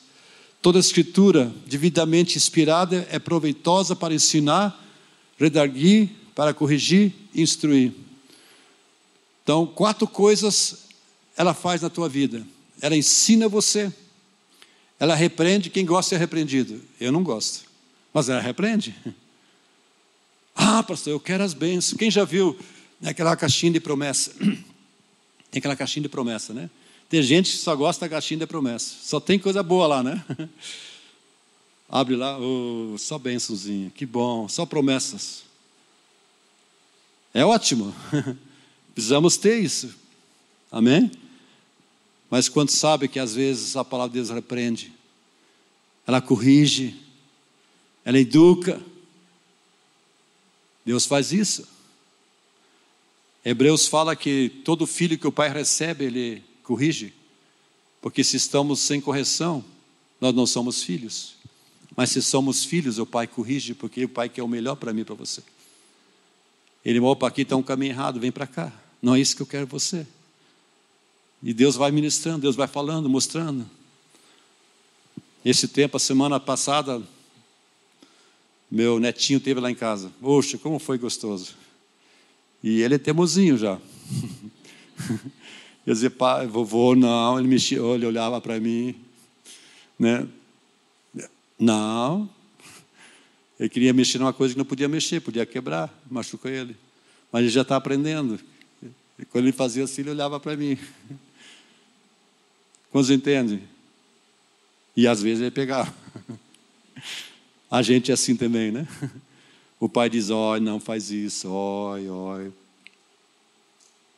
[0.60, 4.78] Toda escritura devidamente inspirada é proveitosa para ensinar,
[5.38, 7.92] redarguir, para corrigir e instruir.
[9.42, 10.86] Então, quatro coisas
[11.36, 12.46] ela faz na tua vida
[12.82, 13.92] ela ensina você,
[14.98, 16.82] ela repreende quem gosta de ser repreendido.
[17.00, 17.64] Eu não gosto,
[18.12, 18.94] mas ela repreende.
[20.54, 21.98] Ah, pastor, eu quero as bênçãos.
[21.98, 22.54] Quem já viu
[23.02, 24.32] aquela caixinha de promessa?
[25.50, 26.68] Tem aquela caixinha de promessa, né?
[27.12, 28.96] Tem gente que só gosta da caixinha de promessa.
[29.02, 30.24] Só tem coisa boa lá, né?
[31.86, 35.42] Abre lá, oh, só bênçãozinha, que bom, só promessas.
[37.34, 37.94] É ótimo.
[38.94, 39.94] Precisamos ter isso.
[40.70, 41.12] Amém?
[42.30, 44.90] Mas quando sabe que às vezes a palavra de Deus repreende,
[46.06, 46.98] ela corrige,
[48.06, 48.80] ela educa,
[50.82, 51.68] Deus faz isso.
[53.44, 57.12] Hebreus fala que todo filho que o pai recebe, ele corrige,
[58.00, 59.62] porque se estamos sem correção,
[60.18, 61.34] nós não somos filhos.
[61.94, 65.02] Mas se somos filhos, o pai corrige, porque o pai quer o melhor para mim
[65.02, 65.42] e para você.
[66.82, 68.72] Ele, opa, aqui está um caminho errado, vem para cá.
[69.02, 70.06] Não é isso que eu quero você.
[71.42, 73.68] E Deus vai ministrando, Deus vai falando, mostrando.
[75.44, 77.02] Esse tempo, a semana passada,
[78.70, 80.10] meu netinho teve lá em casa.
[80.22, 81.54] Poxa, como foi gostoso.
[82.62, 83.78] E ele é teimosinho já.
[85.86, 87.38] Eu dizia, pai, vovô, não.
[87.38, 88.94] Ele mexia, ele olhava para mim.
[89.98, 90.26] Né?
[91.58, 92.28] Não.
[93.58, 96.76] Ele queria mexer numa coisa que não podia mexer, podia quebrar, machucou ele.
[97.30, 98.38] Mas ele já está aprendendo.
[99.18, 100.78] E quando ele fazia assim, ele olhava para mim.
[102.90, 103.62] Quantos entendem?
[104.96, 105.94] E às vezes ele pegava.
[107.70, 108.86] A gente é assim também, né?
[109.80, 112.52] O pai diz, oi, não faz isso, oi, oi.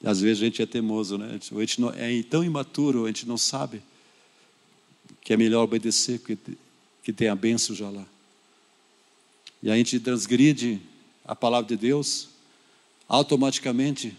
[0.04, 1.28] Às vezes a gente é teimoso, né?
[1.30, 3.82] A gente não, é tão imaturo, a gente não sabe
[5.22, 6.38] que é melhor obedecer, que,
[7.02, 8.04] que tem a benção já lá.
[9.62, 10.80] E a gente transgride
[11.24, 12.28] a palavra de Deus,
[13.08, 14.14] automaticamente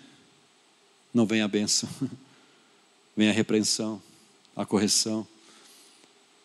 [1.14, 1.90] não vem a benção,
[3.16, 4.02] vem a repreensão
[4.56, 5.28] a correção.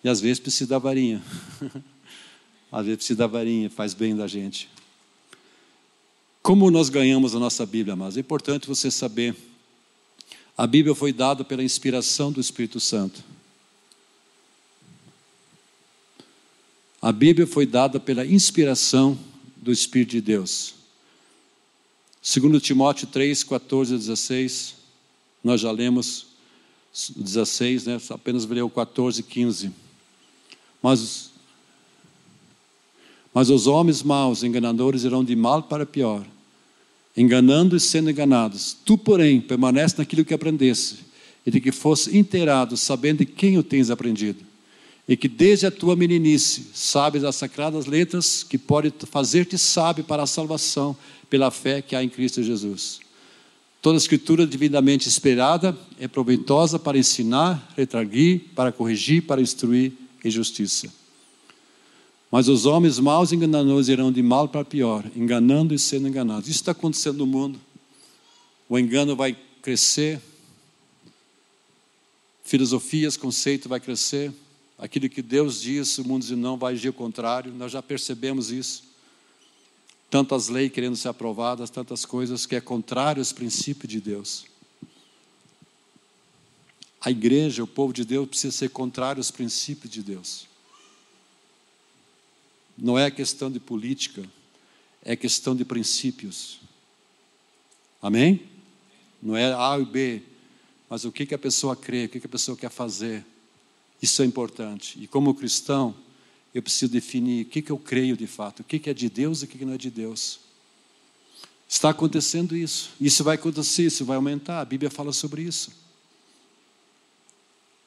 [0.03, 1.23] E às vezes precisa da varinha.
[2.73, 4.69] às vezes precisa da varinha, faz bem da gente.
[6.43, 9.37] Como nós ganhamos a nossa Bíblia, mas é importante você saber.
[10.57, 13.23] A Bíblia foi dada pela inspiração do Espírito Santo.
[17.01, 19.19] A Bíblia foi dada pela inspiração
[19.57, 20.75] do Espírito de Deus.
[22.23, 24.75] Segundo Timóteo 3, 14 a 16,
[25.43, 26.27] nós já lemos
[27.17, 28.01] 16, né?
[28.11, 29.73] apenas ler o 14 e 15.
[30.83, 31.31] Mas,
[33.33, 36.25] mas os homens maus, enganadores, irão de mal para pior,
[37.17, 38.77] enganando e sendo enganados.
[38.85, 41.05] Tu, porém, permanece naquilo que aprendeste,
[41.47, 44.45] e de que fosse inteirado, sabendo de quem o tens aprendido,
[45.09, 50.23] e que desde a tua meninice sabes as sagradas letras que pode fazer-te sábio para
[50.23, 50.97] a salvação
[51.29, 53.01] pela fé que há em Cristo Jesus.
[53.81, 61.00] Toda escritura divinamente inspirada é proveitosa para ensinar, retragir, para corrigir, para instruir em justiça.
[62.31, 66.49] Mas os homens maus e enganosos irão de mal para pior, enganando e sendo enganados.
[66.49, 67.59] Isso está acontecendo no mundo.
[68.69, 70.21] O engano vai crescer,
[72.45, 74.33] filosofias, conceito vai crescer.
[74.79, 77.53] Aquilo que Deus diz, o mundo diz não, vai agir o contrário.
[77.53, 78.85] Nós já percebemos isso.
[80.09, 84.47] Tantas leis querendo ser aprovadas, tantas coisas que é contrário aos princípios de Deus.
[87.01, 90.50] A igreja, o povo de Deus, precisa ser contrário aos princípios de Deus.
[92.81, 94.25] Não é questão de política,
[95.05, 96.61] é questão de princípios.
[98.01, 98.43] Amém?
[99.23, 100.23] Não é A e B,
[100.89, 103.25] mas o que, que a pessoa crê, o que, que a pessoa quer fazer.
[104.01, 104.99] Isso é importante.
[104.99, 105.95] E como cristão,
[106.55, 109.11] eu preciso definir o que, que eu creio de fato, o que, que é de
[109.11, 110.41] Deus e o que, que não é de Deus.
[111.69, 112.91] Está acontecendo isso.
[112.99, 114.61] Isso vai acontecer, isso vai aumentar.
[114.61, 115.71] A Bíblia fala sobre isso.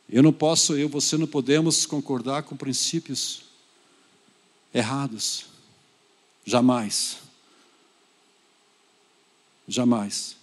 [0.07, 3.52] Eu não posso, eu, você não podemos concordar com princípios
[4.73, 5.45] errados.
[6.45, 7.17] Jamais.
[9.67, 10.35] Jamais.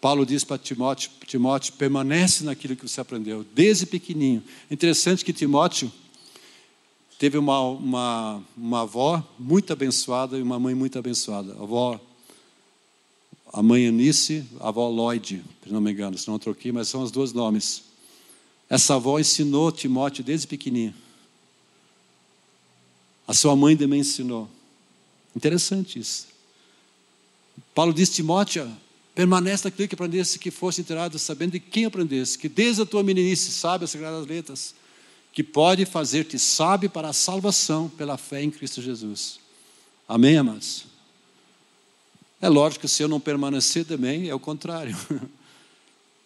[0.00, 4.42] Paulo diz para Timóteo, Timóteo, permanece naquilo que você aprendeu, desde pequenininho.
[4.70, 5.90] Interessante que Timóteo
[7.18, 11.54] teve uma, uma, uma avó muito abençoada e uma mãe muito abençoada.
[11.54, 12.00] A avó,
[13.52, 17.02] a mãe Eunice, a avó Lloyd, se não me engano, se não troquei, mas são
[17.02, 17.82] os dois nomes.
[18.68, 20.94] Essa avó ensinou Timóteo desde pequenininho.
[23.26, 24.48] A sua mãe também ensinou.
[25.34, 26.28] Interessante isso.
[27.74, 28.70] Paulo diz: Timóteo,
[29.14, 33.02] permanece naquilo que aprendesse, que fosse inteirado, sabendo de quem aprendesse, que desde a tua
[33.02, 34.74] meninice sabe as sagradas letras,
[35.32, 39.40] que pode fazer-te sábio para a salvação pela fé em Cristo Jesus.
[40.08, 40.86] Amém, amados?
[42.40, 44.96] É lógico que se eu não permanecer também, é o contrário.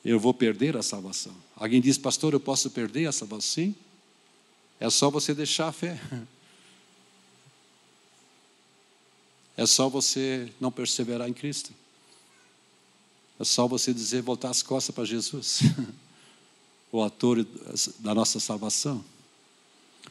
[0.03, 1.35] Eu vou perder a salvação.
[1.55, 3.65] Alguém diz, pastor, eu posso perder a salvação?
[3.65, 3.75] Sim.
[4.81, 6.01] É só você deixar a fé.
[9.61, 11.70] É só você não perseverar em Cristo.
[13.38, 15.61] É só você dizer, voltar as costas para Jesus,
[16.90, 17.46] o ator
[17.99, 19.05] da nossa salvação.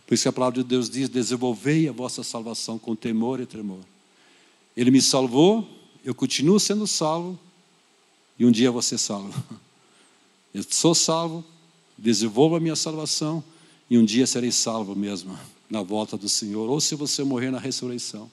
[0.06, 3.48] Por isso que a palavra de Deus diz: desenvolvei a vossa salvação com temor e
[3.48, 3.80] tremor.
[4.78, 5.68] Ele me salvou,
[6.06, 7.40] eu continuo sendo salvo,
[8.38, 9.34] e um dia ser salvo.
[10.54, 11.46] Eu sou salvo,
[11.98, 13.44] desenvolvo a minha salvação,
[13.90, 15.38] e um dia serei salvo mesmo,
[15.70, 18.30] na volta do Senhor, ou se você morrer na ressurreição.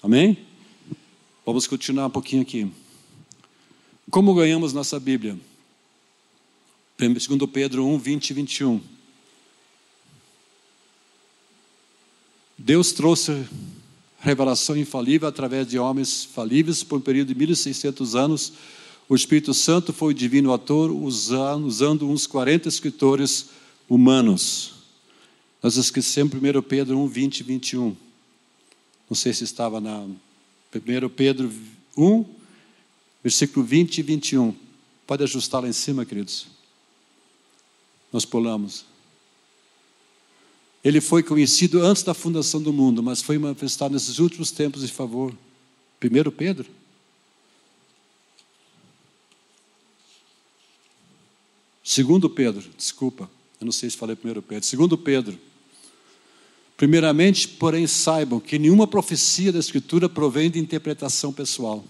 [0.00, 0.38] Amém?
[1.44, 2.70] Vamos continuar um pouquinho aqui.
[4.08, 5.36] Como ganhamos nossa Bíblia?
[6.96, 8.80] 2 Pedro 1, 20 e 21.
[12.56, 13.44] Deus trouxe
[14.20, 18.52] revelação infalível através de homens falíveis por um período de 1600 anos.
[19.08, 23.50] O Espírito Santo foi o divino ator usando, usando uns 40 escritores
[23.88, 24.74] humanos.
[25.60, 28.07] Nós esquecemos 1 Pedro 1, 20 e 21.
[29.08, 30.06] Não sei se estava na
[30.74, 31.52] 1 Pedro
[31.96, 32.24] 1,
[33.22, 34.54] versículo 20 e 21.
[35.06, 36.46] Pode ajustar lá em cima, queridos.
[38.12, 38.84] Nós pulamos.
[40.84, 44.88] Ele foi conhecido antes da fundação do mundo, mas foi manifestado nesses últimos tempos em
[44.88, 45.34] favor.
[46.02, 46.70] 1 Pedro.
[51.82, 54.64] Segundo Pedro, desculpa, eu não sei se falei primeiro Pedro.
[54.66, 55.38] Segundo Pedro,
[56.78, 61.84] Primeiramente, porém, saibam que nenhuma profecia da Escritura provém de interpretação pessoal.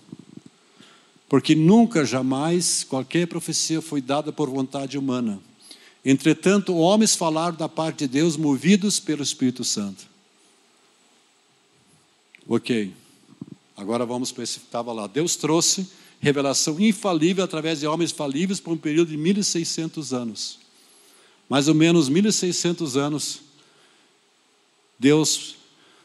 [1.29, 5.39] Porque nunca, jamais, qualquer profecia foi dada por vontade humana.
[6.03, 10.07] Entretanto, homens falaram da parte de Deus, movidos pelo Espírito Santo.
[12.49, 12.95] Ok.
[13.77, 15.07] Agora vamos para esse que estava lá.
[15.07, 15.87] Deus trouxe
[16.19, 20.59] revelação infalível através de homens falíveis por um período de 1600 anos.
[21.47, 23.48] Mais ou menos 1600 anos
[24.99, 25.57] Deus,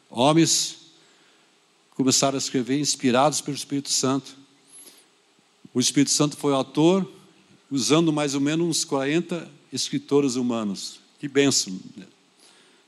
[0.10, 0.78] homens,
[1.92, 4.36] começaram a escrever inspirados pelo Espírito Santo.
[5.74, 7.10] O Espírito Santo foi o autor,
[7.72, 11.00] usando mais ou menos uns 40 escritores humanos.
[11.20, 11.80] Que bênção.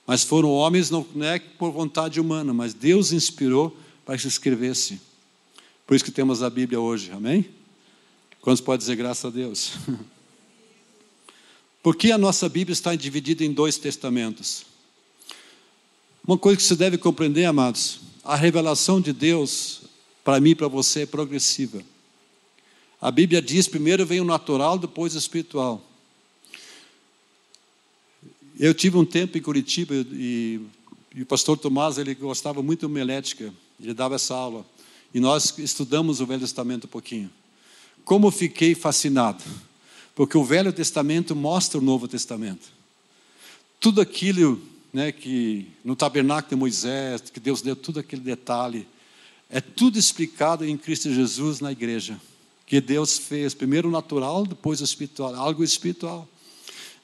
[0.05, 3.75] Mas foram homens, não é por vontade humana, mas Deus inspirou
[4.05, 5.01] para que se escrevesse.
[5.87, 7.49] Por isso que temos a Bíblia hoje, amém?
[8.41, 9.73] Quantos podem dizer graças a Deus?
[11.81, 14.65] Por que a nossa Bíblia está dividida em dois testamentos?
[16.27, 19.81] Uma coisa que você deve compreender, amados, a revelação de Deus,
[20.23, 21.83] para mim e para você, é progressiva.
[22.99, 25.79] A Bíblia diz: primeiro vem o natural, depois o espiritual.
[28.59, 30.61] Eu tive um tempo em Curitiba e,
[31.13, 34.65] e o pastor Tomás ele gostava muito de homilética, ele dava essa aula.
[35.13, 37.29] E nós estudamos o Velho Testamento um pouquinho.
[38.03, 39.43] Como fiquei fascinado,
[40.15, 42.67] porque o Velho Testamento mostra o Novo Testamento.
[43.79, 44.59] Tudo aquilo
[44.95, 48.87] né, que no tabernáculo de Moisés, que Deus deu todo aquele detalhe,
[49.49, 52.17] é tudo explicado em Cristo Jesus na igreja.
[52.65, 56.25] Que Deus fez, primeiro o natural, depois o espiritual, algo espiritual.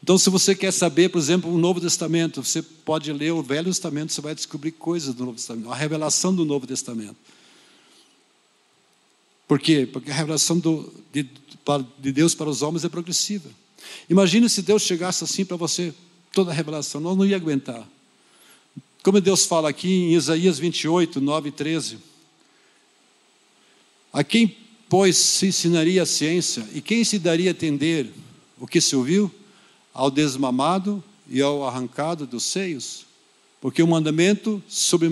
[0.02, 3.66] Então, se você quer saber, por exemplo, o Novo Testamento, você pode ler o Velho
[3.66, 7.18] Testamento, você vai descobrir coisas do Novo Testamento, a revelação do Novo Testamento.
[9.50, 9.86] Por quê?
[9.86, 11.30] Porque a revelação do, de,
[12.00, 13.50] de Deus para os homens é progressiva.
[14.10, 15.94] Imagine se Deus chegasse assim para você,
[16.32, 17.88] toda a revelação, nós não ia aguentar.
[19.04, 21.98] Como Deus fala aqui em Isaías 28, 9 e 13.
[24.14, 24.56] A quem,
[24.88, 26.68] pois, se ensinaria a ciência?
[26.74, 28.12] E quem se daria a entender
[28.60, 29.32] o que se ouviu?
[29.94, 33.06] Ao desmamado e ao arrancado dos seios?
[33.60, 35.10] Porque o mandamento sobre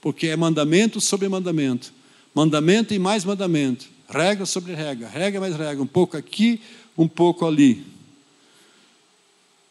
[0.00, 1.90] porque é mandamento sobre mandamento,
[2.34, 6.60] mandamento e mais mandamento, regra sobre regra, regra mais regra, um pouco aqui,
[6.96, 7.93] um pouco ali.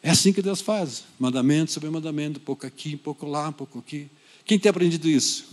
[0.04, 4.06] É assim que Deus faz, mandamento sobre mandamento, pouco aqui, pouco lá, pouco aqui.
[4.44, 5.46] Quem tem aprendido isso?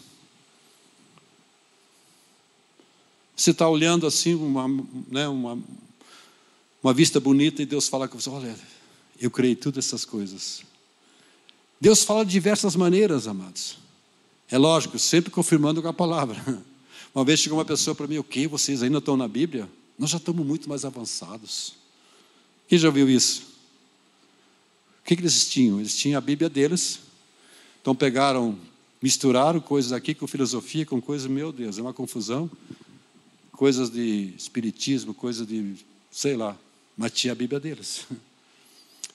[3.34, 4.68] Você está olhando assim, uma,
[5.10, 5.58] né, uma,
[6.84, 8.54] uma vista bonita, e Deus fala com você: olha,
[9.22, 10.64] eu criei todas essas coisas.
[11.80, 13.78] Deus fala de diversas maneiras, amados.
[14.49, 16.38] É lógico, sempre confirmando com a palavra.
[17.16, 18.47] Uma vez chegou uma pessoa para mim: o que?
[18.47, 19.70] Vocês ainda estão na Bíblia?
[19.97, 21.76] Nós já estamos muito mais avançados.
[22.68, 23.51] Quem já viu isso?
[25.04, 25.80] O que, que eles tinham?
[25.80, 26.99] Eles tinham a Bíblia deles,
[27.82, 28.58] então pegaram,
[29.02, 32.49] misturaram coisas aqui com filosofia, com coisas, meu Deus, é uma confusão
[33.62, 35.76] coisas de espiritismo, coisas de,
[36.10, 36.58] sei lá,
[36.97, 38.08] mas tinha a Bíblia deles.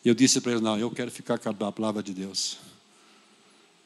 [0.04, 2.56] E eu disse para eles: não, eu quero ficar com a palavra de Deus.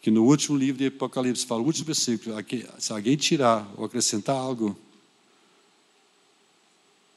[0.03, 2.36] Que no último livro de Apocalipse fala, o último versículo,
[2.78, 4.78] se alguém tirar ou acrescentar algo,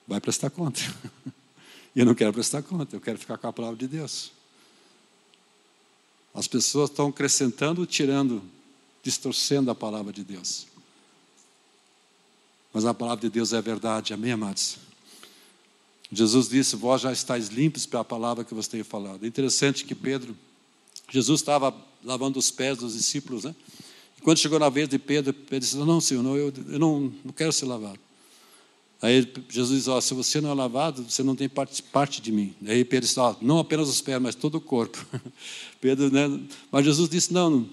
[0.07, 0.79] vai prestar conta.
[1.95, 4.31] E eu não quero prestar conta, eu quero ficar com a palavra de Deus.
[6.33, 8.41] As pessoas estão acrescentando, tirando,
[9.03, 10.65] distorcendo a palavra de Deus.
[12.73, 14.77] Mas a palavra de Deus é verdade, amém, amados?
[16.11, 19.23] Jesus disse: Vós já estáis limpos pela palavra que vos tenho falado.
[19.23, 20.35] É interessante que Pedro,
[21.11, 23.55] Jesus estava lavando os pés dos discípulos, né?
[24.17, 27.13] E quando chegou na vez de Pedro, Pedro disse: Não, Senhor, não, eu, eu não,
[27.23, 27.99] não quero ser lavado.
[29.03, 32.55] Aí Jesus disse: Se você não é lavado, você não tem parte, parte de mim.
[32.65, 35.05] Aí Pedro disse: Não apenas os pés, mas todo o corpo.
[35.81, 36.39] Pedro, né?
[36.71, 37.69] Mas Jesus disse: Não,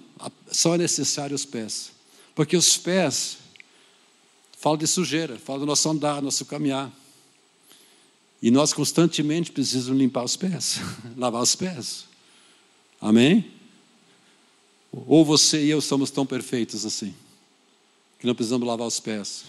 [0.51, 1.93] só é necessário os pés.
[2.35, 3.37] Porque os pés
[4.57, 6.91] fala de sujeira, fala do nosso andar, nosso caminhar.
[8.41, 10.81] E nós constantemente precisamos limpar os pés,
[11.15, 12.07] lavar os pés.
[12.99, 13.49] Amém?
[14.91, 17.15] Ou você e eu somos tão perfeitos assim,
[18.19, 19.45] que não precisamos lavar os pés.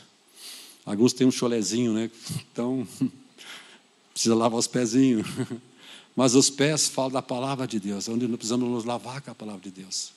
[0.85, 2.11] Alguns têm um cholezinho, né?
[2.53, 2.87] Então,
[4.13, 5.27] precisa lavar os pezinhos.
[6.15, 9.35] Mas os pés falam da palavra de Deus, onde nós precisamos nos lavar com a
[9.35, 10.13] palavra de Deus.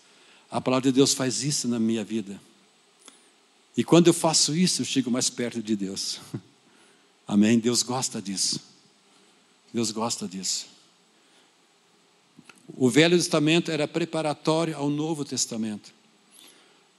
[0.52, 2.40] A palavra de Deus faz isso na minha vida.
[3.78, 6.20] E quando eu faço isso, eu chego mais perto de Deus.
[7.28, 7.60] Amém?
[7.60, 8.60] Deus gosta disso.
[9.74, 10.68] Deus gosta disso.
[12.76, 15.94] O Velho Testamento era preparatório ao Novo Testamento.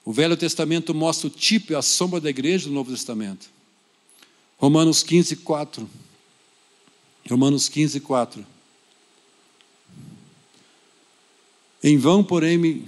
[0.05, 3.56] O Velho Testamento mostra o tipo e a sombra da igreja do Novo Testamento.
[4.59, 5.89] Romanos 15, 4.
[7.29, 8.47] Romanos 15, 4.
[11.83, 12.87] Em vão, porém,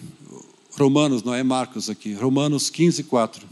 [0.73, 3.47] Romanos, não é Marcos aqui, Romanos 15, 4.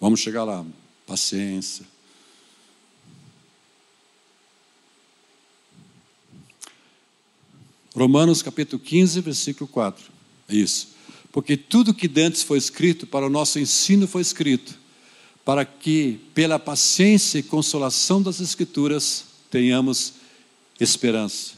[0.00, 0.64] Vamos chegar lá.
[1.06, 1.93] Paciência.
[7.94, 10.04] Romanos capítulo 15, versículo 4.
[10.48, 10.88] É isso.
[11.30, 14.78] Porque tudo que dantes foi escrito para o nosso ensino foi escrito,
[15.44, 20.14] para que, pela paciência e consolação das Escrituras, tenhamos
[20.80, 21.52] esperança.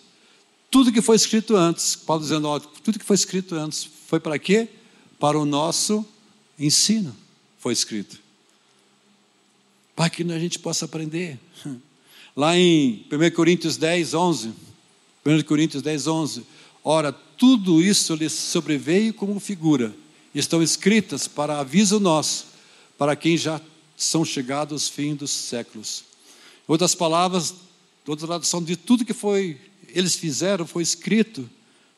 [0.70, 4.38] Tudo que foi escrito antes, Paulo dizendo, ó, tudo que foi escrito antes, foi para
[4.38, 4.68] quê?
[5.18, 6.04] Para o nosso
[6.58, 7.14] ensino
[7.58, 8.26] foi escrito
[9.96, 11.38] para que a gente possa aprender.
[12.36, 14.52] Lá em 1 Coríntios 10, 11,
[15.26, 16.46] 1 Coríntios 10, 11,
[16.84, 19.92] ora, tudo isso lhes sobreveio como figura,
[20.32, 22.46] estão escritas para aviso nosso,
[22.96, 23.60] para quem já
[23.96, 26.04] são chegados os fins dos séculos.
[26.68, 27.54] Outras palavras,
[28.06, 29.58] outra tradução de tudo que foi
[29.88, 31.48] eles fizeram foi escrito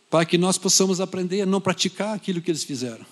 [0.09, 3.05] para que nós possamos aprender a não praticar aquilo que eles fizeram.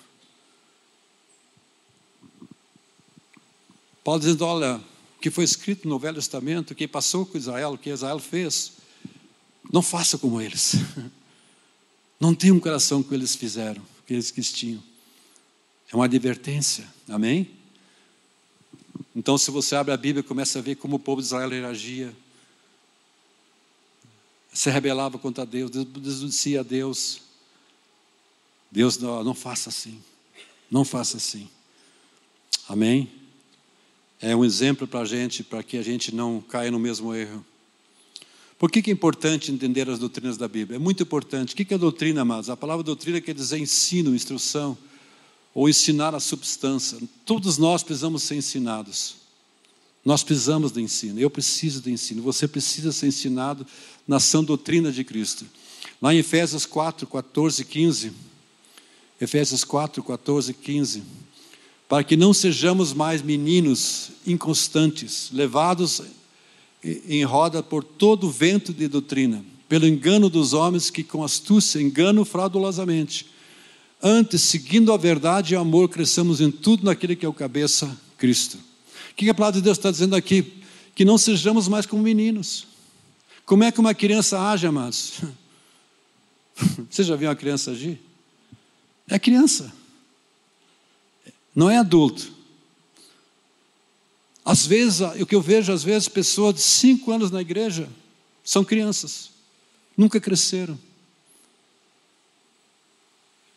[4.03, 4.77] Paulo dizendo: olha,
[5.17, 8.19] o que foi escrito no Velho Testamento, o que passou com Israel, o que Israel
[8.19, 8.76] fez,
[9.71, 10.75] não faça como eles.
[12.19, 14.81] Não tenha um coração que eles fizeram, que eles quis tinham.
[15.91, 17.51] É uma advertência, amém?
[19.15, 22.15] Então, se você abre a Bíblia começa a ver como o povo de Israel reagia,
[24.51, 27.21] se rebelava contra Deus, desobedecia a Deus.
[28.71, 30.01] Deus não, não faça assim,
[30.69, 31.47] não faça assim,
[32.67, 33.11] amém?
[34.19, 37.45] É um exemplo para a gente, para que a gente não caia no mesmo erro.
[38.57, 40.77] Por que, é importante entender as doutrinas da Bíblia?
[40.77, 41.53] É muito importante.
[41.53, 42.49] O que, é doutrina, amados?
[42.49, 44.75] A palavra doutrina quer dizer ensino, instrução,
[45.53, 46.97] ou ensinar a substância.
[47.23, 49.15] Todos nós precisamos ser ensinados.
[50.03, 51.19] Nós precisamos de ensino.
[51.19, 52.21] Eu preciso de ensino.
[52.23, 53.65] Você precisa ser ensinado
[54.07, 55.45] na sã doutrina de Cristo.
[56.01, 58.11] Lá em Efésios 4, 14 15.
[59.21, 61.03] Efésios 4, 14 15.
[61.87, 66.01] Para que não sejamos mais meninos inconstantes, levados
[66.83, 72.23] em roda por todo vento de doutrina, pelo engano dos homens que com astúcia enganam
[72.23, 73.27] fraudulosamente.
[74.01, 77.97] Antes, seguindo a verdade e o amor, cresçamos em tudo naquele que é o cabeça,
[78.17, 78.57] Cristo.
[79.11, 80.61] O que a palavra de Deus está dizendo aqui?
[80.93, 82.67] Que não sejamos mais como meninos.
[83.45, 85.21] Como é que uma criança age, amados?
[86.89, 87.99] Você já viu uma criança agir?
[89.09, 89.73] É criança.
[91.55, 92.36] Não é adulto.
[94.49, 97.89] Às vezes, o que eu vejo, às vezes, pessoas de cinco anos na igreja
[98.41, 99.29] são crianças,
[99.97, 100.79] nunca cresceram.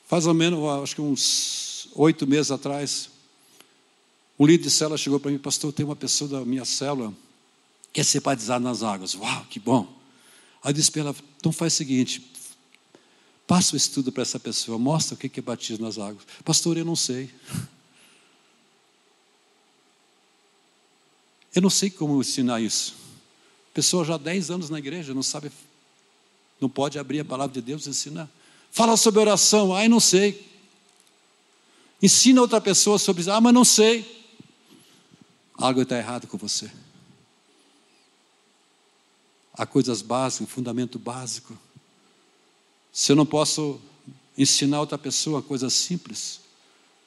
[0.09, 3.09] Faz ao menos, acho que uns oito meses atrás,
[4.37, 7.15] um líder de célula chegou para mim, pastor, tem uma pessoa da minha célula
[7.93, 9.15] que é ser batizada nas águas.
[9.15, 9.87] Uau, que bom.
[10.61, 12.21] Aí eu disse para ela, então faz o seguinte,
[13.47, 16.27] passa o estudo para essa pessoa, mostra o que é batismo nas águas.
[16.45, 17.31] Pastor, eu não sei.
[21.55, 22.95] Eu não sei como ensinar isso.
[23.75, 25.51] Pessoa já há 10 anos na igreja, não sabe,
[26.61, 28.29] não pode abrir a palavra de Deus e ensinar.
[28.71, 30.47] Fala sobre oração, ai, não sei.
[32.03, 34.21] Ensina outra pessoa sobre isso, ah, mas não sei.
[35.55, 36.71] Algo está errado com você.
[39.53, 41.57] Há coisas básicas, fundamento básico.
[42.93, 43.81] Se eu não posso
[44.37, 46.41] ensinar outra pessoa coisas simples,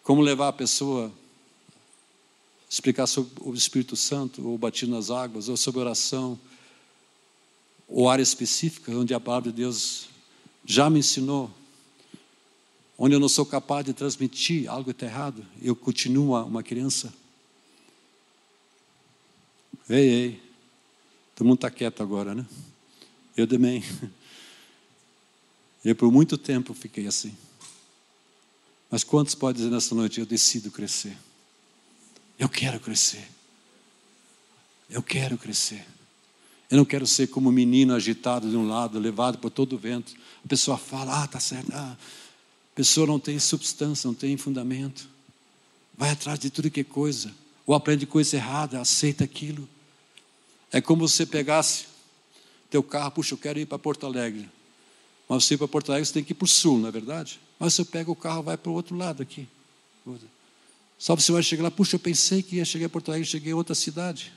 [0.04, 1.12] como levar a pessoa
[2.74, 6.40] explicar sobre o Espírito Santo, ou batismo nas águas, ou sobre oração,
[7.88, 10.08] ou área específica onde a palavra de Deus
[10.66, 11.52] já me ensinou,
[12.98, 17.14] onde eu não sou capaz de transmitir algo está errado, eu continuo uma criança.
[19.88, 20.44] Ei, ei,
[21.36, 22.44] todo mundo está quieto agora, né?
[23.38, 23.84] Eu também.
[25.86, 27.36] Eu por muito tempo fiquei assim.
[28.90, 31.18] Mas quantos podem dizer nessa noite, eu decido crescer?
[32.38, 33.28] Eu quero crescer.
[34.90, 35.86] Eu quero crescer.
[36.70, 39.78] Eu não quero ser como um menino agitado de um lado, levado por todo o
[39.78, 40.14] vento.
[40.44, 41.72] A pessoa fala, ah, tá certo.
[41.74, 45.08] Ah, a pessoa não tem substância, não tem fundamento.
[45.96, 47.32] Vai atrás de tudo que é coisa.
[47.66, 49.70] Ou aprende coisa errada, aceita aquilo.
[50.72, 51.86] É como você pegasse
[52.70, 54.50] teu carro, puxa, eu quero ir para Porto Alegre.
[55.30, 56.92] Mas você ir para Porto Alegre, você tem que ir para o sul, não é
[56.92, 57.40] verdade?
[57.60, 59.48] Mas você pega o carro vai para o outro lado aqui.
[61.04, 63.52] Só você vai chegar lá, puxa, eu pensei que ia chegar a Porto Alegre, cheguei
[63.52, 64.32] a outra cidade.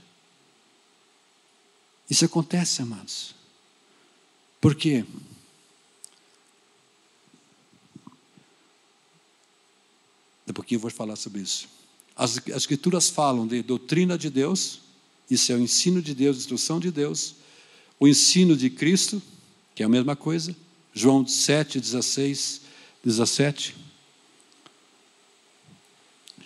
[2.11, 3.37] Isso acontece, amados.
[4.61, 5.05] Por quê?
[10.45, 11.69] Daqui a pouquinho eu vou falar sobre isso.
[12.17, 14.81] As, as escrituras falam de doutrina de Deus,
[15.31, 17.37] isso é o ensino de Deus, instrução de Deus,
[18.01, 19.23] o ensino de Cristo,
[19.73, 20.53] que é a mesma coisa,
[20.93, 22.63] João 7, 16,
[23.05, 23.86] 17.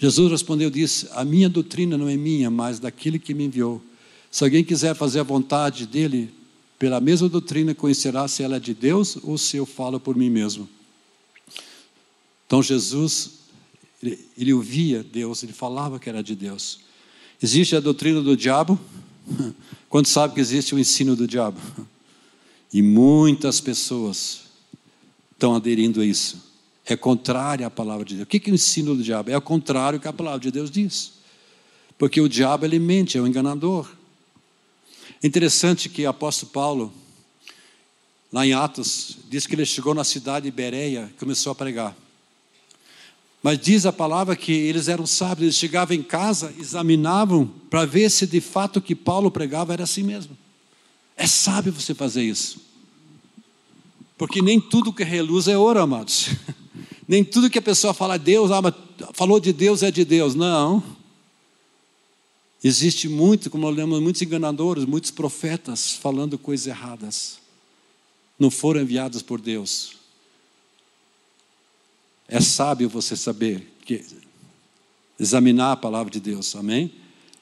[0.01, 3.82] Jesus respondeu e disse: A minha doutrina não é minha, mas daquele que me enviou.
[4.30, 6.32] Se alguém quiser fazer a vontade dele,
[6.78, 10.30] pela mesma doutrina conhecerá se ela é de Deus ou se eu falo por mim
[10.30, 10.66] mesmo.
[12.46, 13.40] Então Jesus,
[14.03, 16.80] ele, ele ouvia Deus, ele falava que era de Deus.
[17.42, 18.80] Existe a doutrina do diabo?
[19.90, 21.61] Quando sabe que existe o ensino do diabo?
[22.72, 24.42] E muitas pessoas
[25.32, 26.49] estão aderindo a isso
[26.87, 28.24] é contrária à palavra de Deus.
[28.24, 29.31] O que é o ensino do diabo?
[29.31, 31.12] É o contrário que a palavra de Deus diz.
[31.99, 33.89] Porque o diabo ele mente, é um enganador.
[35.22, 36.93] Interessante que o apóstolo Paulo,
[38.33, 41.95] lá em Atos, diz que ele chegou na cidade de Bereia e começou a pregar.
[43.43, 48.11] Mas diz a palavra que eles eram sábios, eles chegavam em casa, examinavam para ver
[48.11, 50.37] se de fato o que Paulo pregava era assim mesmo.
[51.16, 52.61] É sábio você fazer isso.
[54.16, 56.31] Porque nem tudo que reluz é ouro, amados.
[57.11, 58.62] Nem tudo que a pessoa fala Deus, ah,
[59.12, 60.36] falou de Deus é de Deus.
[60.36, 60.80] Não.
[62.62, 67.40] Existe muito, como nós lemos, muitos enganadores, muitos profetas falando coisas erradas.
[68.38, 69.94] Não foram enviados por Deus.
[72.28, 74.06] É sábio você saber que
[75.18, 76.92] examinar a palavra de Deus, amém?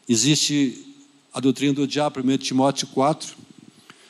[0.09, 0.97] Existe
[1.31, 3.37] a doutrina do diabo, 1 Timóteo 4,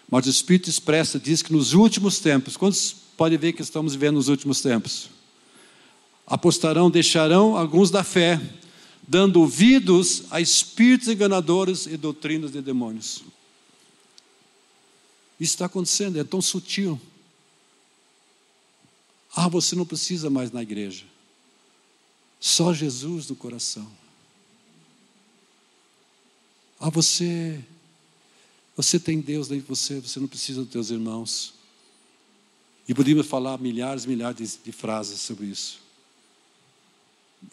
[0.09, 4.15] mas o Espírito expressa, diz que nos últimos tempos, quantos podem ver que estamos vivendo
[4.15, 5.18] nos últimos tempos?
[6.29, 8.39] Apostarão, deixarão alguns da fé,
[9.07, 13.23] dando ouvidos a espíritos enganadores e doutrinas de demônios.
[15.41, 17.01] Isso está acontecendo, é tão sutil.
[19.35, 21.07] Ah, você não precisa mais na igreja.
[22.39, 23.91] Só Jesus no coração.
[26.79, 27.59] Ah, você
[28.77, 31.53] você tem Deus dentro de você, você não precisa dos teus irmãos.
[32.87, 35.88] E podíamos falar milhares e milhares de frases sobre isso.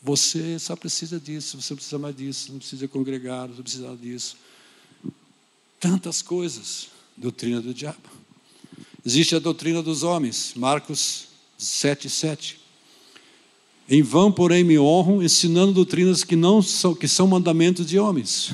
[0.02, 4.38] Você só precisa disso, você não precisa mais disso, não precisa congregar, não precisa disso.
[5.80, 6.90] Tantas coisas.
[7.18, 8.10] Doutrina do diabo.
[9.06, 11.28] Existe a doutrina dos homens, Marcos
[11.58, 12.60] 7, 7.
[13.88, 18.54] Em vão, porém, me honram, ensinando doutrinas que não são, que são mandamentos de homens.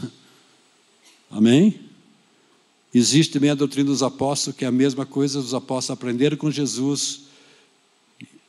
[1.31, 1.79] Amém?
[2.93, 6.51] Existe também a doutrina dos apóstolos, que é a mesma coisa, os apóstolos aprenderam com
[6.51, 7.21] Jesus,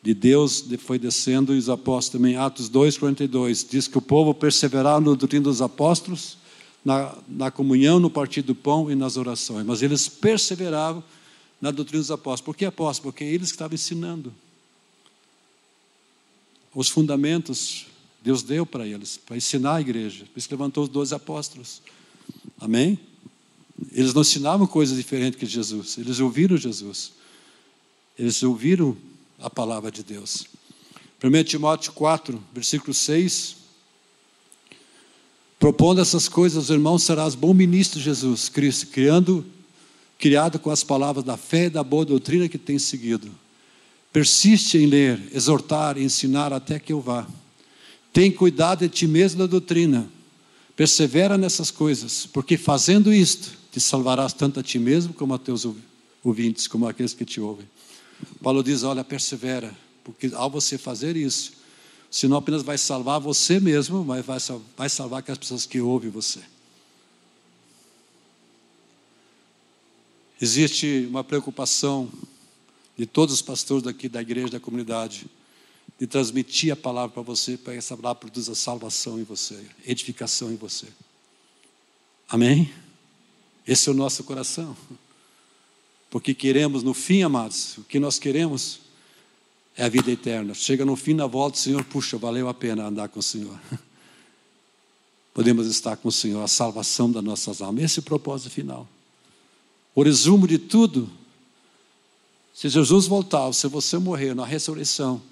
[0.02, 4.34] de Deus foi descendo, e os apóstolos também, Atos 2, 42, diz que o povo
[4.34, 6.36] perseverava na doutrina dos apóstolos,
[6.84, 11.04] na, na comunhão, no partir do pão e nas orações, mas eles perseveravam
[11.60, 12.40] na doutrina dos apóstolos.
[12.40, 13.12] Por que apóstolos?
[13.12, 14.34] Porque eles que estavam ensinando.
[16.74, 17.86] Os fundamentos
[18.22, 20.24] Deus deu para eles, para ensinar a igreja.
[20.32, 21.82] Por isso levantou os doze apóstolos.
[22.60, 22.98] Amém?
[23.90, 27.12] Eles não ensinavam coisas diferentes que Jesus, eles ouviram Jesus.
[28.16, 28.96] Eles ouviram
[29.38, 30.46] a palavra de Deus.
[31.22, 33.56] 1 Timóteo 4, versículo 6.
[35.58, 39.46] Propondo essas coisas, irmãos, serás bom ministro de Jesus Cristo, criando,
[40.18, 43.30] criado com as palavras da fé e da boa doutrina que tem seguido.
[44.12, 47.26] Persiste em ler, exortar ensinar até que eu vá.
[48.12, 50.08] Tem cuidado de ti mesmo da doutrina.
[50.74, 55.66] Persevera nessas coisas, porque fazendo isto, te salvarás tanto a ti mesmo como a teus
[56.24, 57.66] ouvintes, como aqueles que te ouvem.
[58.42, 61.52] Paulo diz: Olha, persevera, porque ao você fazer isso,
[62.10, 64.38] você não apenas vai salvar você mesmo, mas vai,
[64.76, 66.40] vai salvar aquelas pessoas que ouvem você.
[70.40, 72.10] Existe uma preocupação
[72.98, 75.26] de todos os pastores daqui da igreja, da comunidade,
[75.98, 80.50] de transmitir a palavra para você, para que essa palavra produza salvação em você, edificação
[80.50, 80.88] em você.
[82.28, 82.72] Amém?
[83.66, 84.76] Esse é o nosso coração.
[86.12, 88.80] Porque queremos, no fim, amados, o que nós queremos
[89.74, 90.52] é a vida eterna.
[90.52, 93.58] Chega no fim da volta, Senhor, puxa, valeu a pena andar com o Senhor.
[95.32, 97.84] Podemos estar com o Senhor, a salvação das nossas almas.
[97.84, 98.86] Esse é o propósito final.
[99.94, 101.08] O resumo de tudo,
[102.52, 105.22] se Jesus voltar, se você morrer na ressurreição,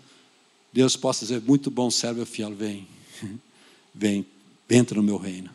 [0.72, 2.88] Deus possa dizer: muito bom, servo fiel, vem,
[3.94, 4.24] vem,
[4.70, 5.50] entra no meu reino.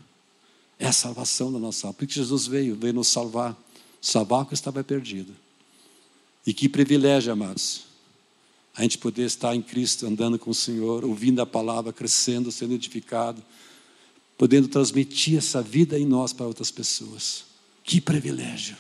[0.78, 1.98] É a salvação da nossa alma.
[1.98, 3.65] Porque Jesus veio, veio nos salvar
[4.06, 5.36] salvar o que estava perdido.
[6.46, 7.86] E que privilégio, amados,
[8.76, 12.76] a gente poder estar em Cristo, andando com o Senhor, ouvindo a palavra, crescendo, sendo
[12.76, 13.44] edificado,
[14.38, 17.46] podendo transmitir essa vida em nós para outras pessoas.
[17.84, 18.78] Que privilégio!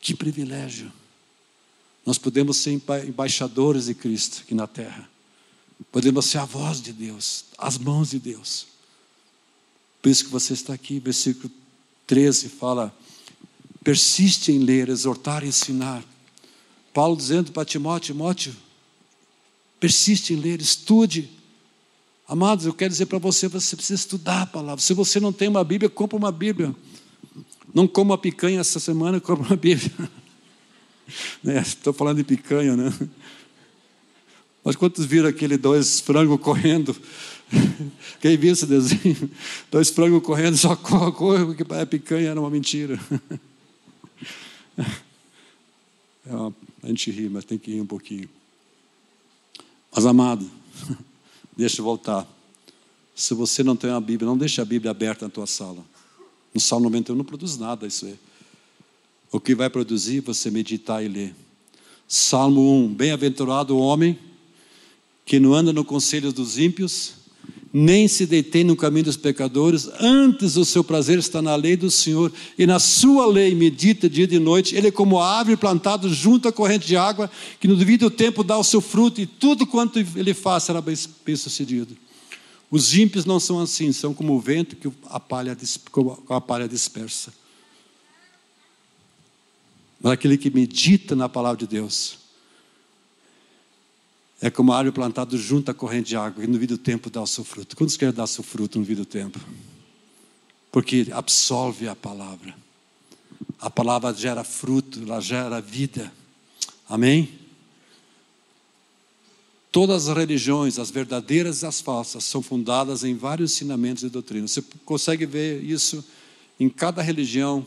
[0.00, 0.90] Que privilégio!
[2.06, 5.08] Nós podemos ser embaixadores de Cristo aqui na terra.
[5.90, 8.66] Podemos ser a voz de Deus, as mãos de Deus.
[10.00, 11.50] Por isso que você está aqui, versículo
[12.06, 12.94] 13 fala:
[13.84, 16.02] persiste em ler, exortar ensinar.
[16.92, 18.56] Paulo dizendo para Timóteo: Timóteo,
[19.78, 21.30] persiste em ler, estude.
[22.26, 24.80] Amados, eu quero dizer para você: você precisa estudar a palavra.
[24.80, 26.74] Se você não tem uma Bíblia, compra uma Bíblia.
[27.74, 29.92] Não coma picanha essa semana, compra uma Bíblia.
[31.60, 31.98] Estou né?
[31.98, 32.90] falando de picanha, né?
[34.64, 36.96] Mas quantos viram aquele dois frangos correndo?
[38.20, 39.30] Quem viu esse desenho?
[39.70, 42.98] Dois frangos correndo, só corre, corre, porque a picanha era uma mentira.
[46.26, 48.28] É uma, a gente ri, mas tem que rir um pouquinho.
[49.94, 50.50] Mas, amado,
[51.56, 52.26] deixa eu voltar.
[53.14, 55.84] Se você não tem a Bíblia, não deixe a Bíblia aberta na tua sala.
[56.52, 58.18] No Salmo 91 não produz nada isso aí.
[59.30, 61.34] O que vai produzir, você meditar e ler.
[62.08, 64.18] Salmo 1: Bem-aventurado o homem
[65.24, 67.14] que não anda no conselho dos ímpios,
[67.76, 71.90] nem se detém no caminho dos pecadores, antes o seu prazer está na lei do
[71.90, 74.76] Senhor, e na sua lei medita dia e noite.
[74.76, 78.44] Ele é como a árvore plantada junto à corrente de água, que no devido tempo
[78.44, 81.96] dá o seu fruto, e tudo quanto ele faz será bem, sucedido.
[82.70, 85.56] Os ímpios não são assim, são como o vento que a palha,
[86.28, 87.34] a palha dispersa.
[90.00, 92.23] Mas aquele que medita na palavra de Deus
[94.40, 97.22] é como a árvore plantada junto à corrente de água, que no devido tempo dá
[97.22, 97.76] o seu fruto.
[97.76, 99.40] Quantos querem dar o seu fruto no devido tempo?
[100.70, 102.54] Porque absolve a palavra.
[103.58, 106.12] A palavra gera fruto, ela gera vida.
[106.88, 107.44] Amém?
[109.74, 114.52] Todas as religiões, as verdadeiras e as falsas, são fundadas em vários ensinamentos e doutrinas.
[114.52, 116.04] Você consegue ver isso
[116.60, 117.66] em cada religião,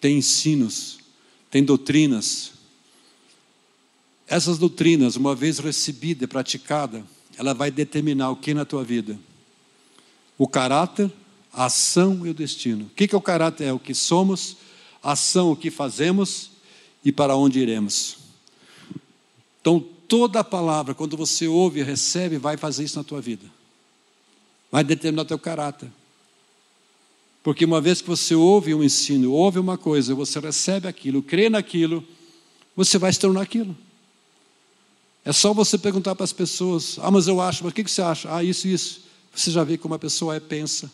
[0.00, 0.98] tem ensinos,
[1.50, 2.53] tem doutrinas.
[4.26, 7.04] Essas doutrinas, uma vez recebida e praticada,
[7.36, 9.18] ela vai determinar o que na tua vida?
[10.38, 11.10] O caráter,
[11.52, 12.86] a ação e o destino.
[12.86, 13.64] O que é o caráter?
[13.64, 14.56] É o que somos,
[15.02, 16.50] a ação, o que fazemos
[17.04, 18.16] e para onde iremos.
[19.60, 23.44] Então, toda a palavra, quando você ouve e recebe, vai fazer isso na tua vida.
[24.70, 25.90] Vai determinar o teu caráter.
[27.42, 31.50] Porque uma vez que você ouve um ensino, ouve uma coisa, você recebe aquilo, crê
[31.50, 32.02] naquilo,
[32.74, 33.76] você vai se tornar aquilo.
[35.24, 38.02] É só você perguntar para as pessoas: ah, mas eu acho, mas o que você
[38.02, 38.34] acha?
[38.34, 39.02] Ah, isso, isso.
[39.34, 40.90] Você já vê como a pessoa é, pensa.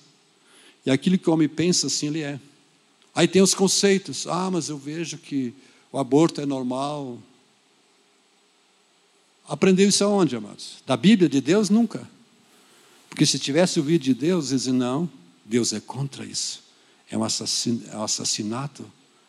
[0.87, 2.39] E aquilo que o homem pensa, assim ele é.
[3.15, 5.53] Aí tem os conceitos: ah, mas eu vejo que
[5.91, 7.19] o aborto é normal.
[9.49, 10.77] Aprendeu isso aonde, amados?
[10.87, 11.69] Da Bíblia de Deus?
[11.69, 12.09] Nunca.
[13.09, 15.11] Porque se tivesse ouvido de Deus, dizia: não,
[15.45, 16.63] Deus é contra isso.
[17.11, 17.27] É um é
[18.05, 18.87] assassinato,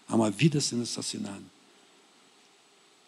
[0.07, 1.41] há uma vida sendo assassinada.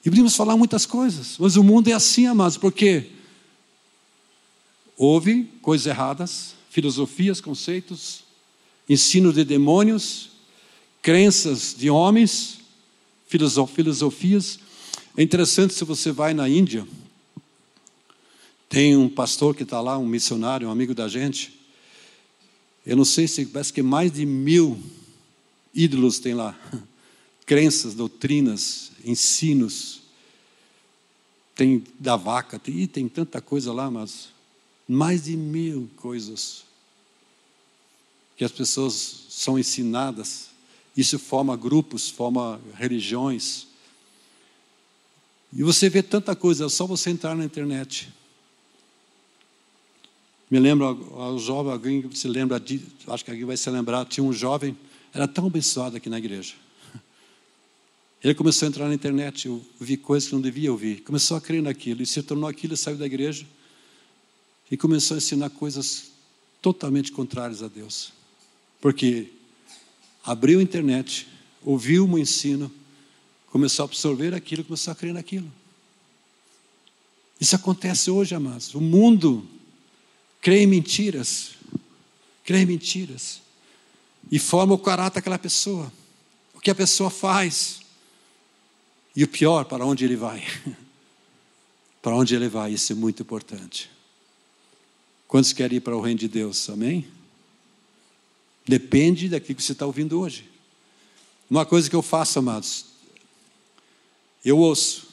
[0.06, 3.10] E podemos falar muitas coisas, mas o mundo é assim, amados, porque
[4.98, 8.24] houve coisas erradas, filosofias, conceitos,
[8.90, 10.32] ensino de demônios,
[11.02, 12.60] crenças de homens,
[13.28, 14.60] filosofias.
[15.16, 16.86] É interessante se você vai na Índia,
[18.68, 21.60] tem um pastor que está lá, um missionário, um amigo da gente.
[22.86, 24.82] Eu não sei se parece que mais de mil
[25.74, 26.58] ídolos tem lá,
[27.46, 30.02] crenças, doutrinas, ensinos.
[31.56, 34.30] Tem da vaca, tem, tem tanta coisa lá, mas
[34.88, 36.64] mais de mil coisas
[38.36, 40.50] que as pessoas são ensinadas.
[40.96, 43.68] Isso forma grupos, forma religiões.
[45.52, 48.12] E você vê tanta coisa, é só você entrar na internet.
[50.50, 50.86] Me lembro,
[51.16, 52.62] ao jovem, alguém se lembra,
[53.08, 54.78] acho que alguém vai se lembrar, tinha um jovem,
[55.14, 56.56] era tão abençoado aqui na igreja.
[58.24, 61.02] Ele começou a entrar na internet, eu vi coisas que não devia ouvir.
[61.02, 63.46] Começou a crer naquilo e se tornou aquilo, saiu da igreja
[64.72, 66.12] e começou a ensinar coisas
[66.62, 68.14] totalmente contrárias a Deus.
[68.80, 69.28] Porque
[70.24, 71.28] abriu a internet,
[71.62, 72.72] ouviu um ensino,
[73.48, 75.52] começou a absorver aquilo, começou a crer naquilo.
[77.42, 78.74] Isso acontece hoje, amados.
[78.74, 79.46] O mundo
[80.40, 81.56] crê em mentiras,
[82.46, 83.42] crê em mentiras
[84.32, 85.92] e forma o caráter daquela pessoa,
[86.54, 87.83] o que a pessoa faz.
[89.16, 90.44] E o pior, para onde ele vai?
[92.02, 93.90] para onde ele vai, isso é muito importante.
[95.28, 96.70] Quantos querem ir para o reino de Deus?
[96.70, 97.08] Amém?
[98.68, 100.50] Depende daquilo que você está ouvindo hoje.
[101.50, 102.86] Uma coisa que eu faço, amados,
[104.44, 105.08] eu ouço,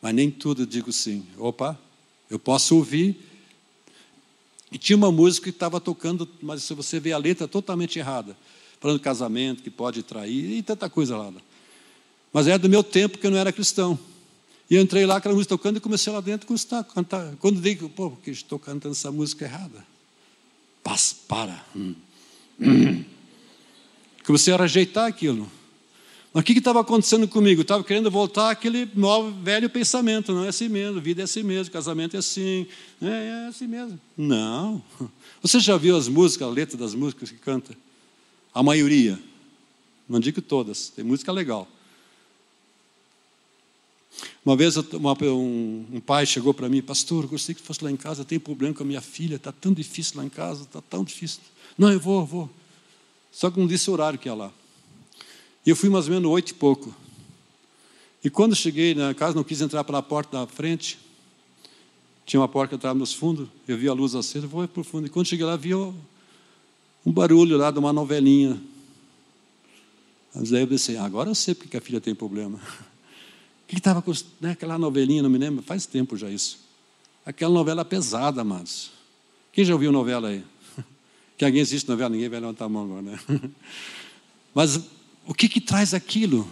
[0.00, 1.26] mas nem tudo digo sim.
[1.38, 1.78] Opa,
[2.30, 3.16] eu posso ouvir.
[4.70, 8.36] E tinha uma música que estava tocando, mas se você vê a letra totalmente errada,
[8.80, 11.32] falando casamento, que pode trair, e tanta coisa lá.
[12.34, 13.96] Mas era do meu tempo que eu não era cristão.
[14.68, 17.36] E eu entrei lá, aquela música tocando, e comecei lá dentro a cantar.
[17.38, 19.86] Quando digo, pô, porque estou cantando essa música errada.
[20.82, 21.64] Paz, para.
[21.76, 21.94] Hum.
[22.60, 23.04] Hum.
[24.26, 25.48] Comecei a rejeitar aquilo.
[26.32, 27.62] Mas o que estava acontecendo comigo?
[27.62, 30.32] Estava querendo voltar àquele novo, velho pensamento.
[30.32, 32.66] Não é assim mesmo, vida é assim mesmo, casamento é assim.
[33.00, 34.00] É, é assim mesmo.
[34.16, 34.82] Não.
[35.40, 37.76] Você já viu as músicas, a letra das músicas que canta?
[38.52, 39.20] A maioria.
[40.08, 41.68] Não digo todas, tem música legal.
[44.44, 47.96] Uma vez uma, um, um, pai chegou para mim, pastor, gostaria que fosse lá em
[47.96, 51.02] casa, tem problema com a minha filha, está tão difícil lá em casa, está tão
[51.02, 51.40] difícil.
[51.76, 52.50] Não, eu vou, eu vou.
[53.32, 54.52] Só que não disse o horário que ia lá.
[55.66, 56.94] E eu fui mais ou menos oito e pouco.
[58.22, 60.98] E quando cheguei na casa, não quis entrar pela porta da frente.
[62.24, 64.84] Tinha uma porta que entrava nos fundos, eu vi a luz acesa, vou para o
[64.84, 65.06] fundo.
[65.06, 65.92] E quando cheguei lá, vi um
[67.04, 68.60] barulho lá de uma novelinha.
[70.34, 72.60] Mas aí eu pensei, ah, agora eu sei porque a filha tem problema.
[73.74, 76.60] Que estava com né, aquela novelinha, não me lembro, faz tempo já isso.
[77.26, 78.92] Aquela novela pesada, amados.
[79.52, 80.44] Quem já ouviu novela aí?
[81.36, 83.18] Que alguém existe novela, ninguém vai levantar a mão agora, né?
[84.54, 84.80] Mas
[85.26, 86.48] o que que traz aquilo?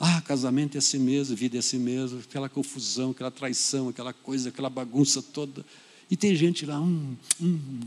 [0.00, 4.48] Ah, casamento é assim mesmo, vida é assim mesmo, aquela confusão, aquela traição, aquela coisa,
[4.48, 5.64] aquela bagunça toda.
[6.10, 7.80] E tem gente lá, hum, hum.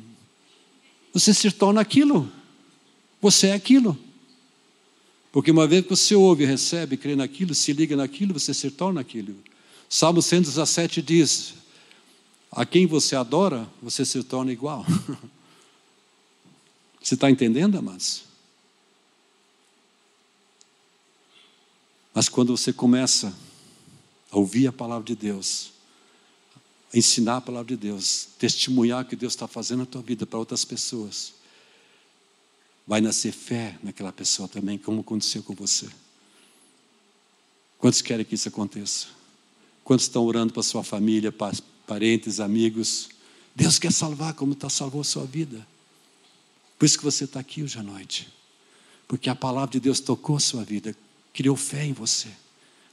[1.12, 2.32] Você se torna aquilo.
[3.22, 3.98] Você é aquilo.
[5.34, 9.02] Porque uma vez que você ouve, recebe, crê naquilo, se liga naquilo, você se torna
[9.02, 9.36] aquilo.
[9.90, 11.56] Salmo 117 diz:
[12.52, 14.86] A quem você adora, você se torna igual.
[17.02, 18.24] Você está entendendo, amados?
[22.14, 23.36] Mas quando você começa
[24.32, 25.74] a ouvir a palavra de Deus,
[26.94, 30.26] a ensinar a palavra de Deus, testemunhar o que Deus está fazendo na tua vida
[30.26, 31.34] para outras pessoas,
[32.86, 35.88] vai nascer fé naquela pessoa também, como aconteceu com você.
[37.78, 39.08] Quantos querem que isso aconteça?
[39.84, 41.56] Quantos estão orando para sua família, para
[41.86, 43.10] parentes, amigos?
[43.56, 45.66] Deus quer salvar como está salvou a sua vida.
[46.80, 48.28] Por isso que você está aqui hoje à noite.
[49.08, 50.96] Porque a palavra de Deus tocou a sua vida,
[51.34, 52.30] criou fé em você,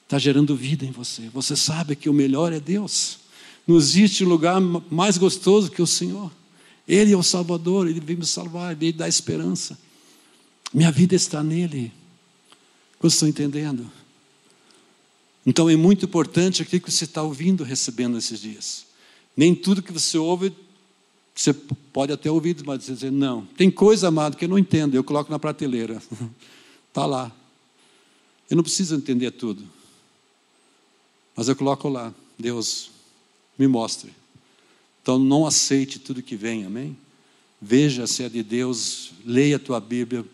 [0.03, 1.29] está gerando vida em você.
[1.31, 3.19] Você sabe que o melhor é Deus.
[3.67, 6.31] Não existe lugar mais gostoso que o Senhor.
[6.91, 9.79] Ele é o Salvador, Ele veio me salvar, Ele dá esperança.
[10.75, 11.93] Minha vida está nele.
[12.99, 13.89] Vocês estão entendendo?
[15.47, 18.87] Então é muito importante aquilo que você está ouvindo, recebendo esses dias.
[19.37, 20.53] Nem tudo que você ouve,
[21.33, 23.47] você pode até ouvir, mas dizer, não.
[23.57, 26.03] Tem coisa, amado, que eu não entendo, eu coloco na prateleira.
[26.89, 27.31] Está lá.
[28.51, 29.63] Eu não preciso entender tudo.
[31.37, 32.91] Mas eu coloco lá, Deus,
[33.57, 34.13] me mostre.
[35.11, 36.97] Então não aceite tudo que vem, amém?
[37.61, 40.25] Veja se é de Deus, leia a tua Bíblia.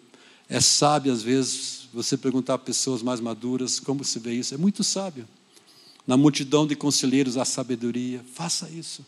[0.51, 4.53] É sábio, às vezes, você perguntar a pessoas mais maduras como se vê isso.
[4.53, 5.27] É muito sábio.
[6.07, 8.23] Na multidão de conselheiros há sabedoria.
[8.35, 9.03] Faça isso.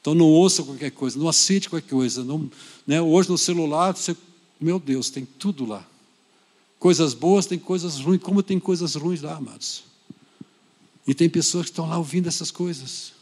[0.00, 2.24] Então não ouça qualquer coisa, não aceite qualquer coisa.
[2.24, 2.50] Não,
[2.84, 3.00] né?
[3.00, 4.16] Hoje no celular, você,
[4.60, 5.86] meu Deus, tem tudo lá.
[6.80, 8.20] Coisas boas, tem coisas ruins.
[8.20, 9.84] Como tem coisas ruins lá, amados?
[11.06, 13.21] E tem pessoas que estão lá ouvindo essas coisas.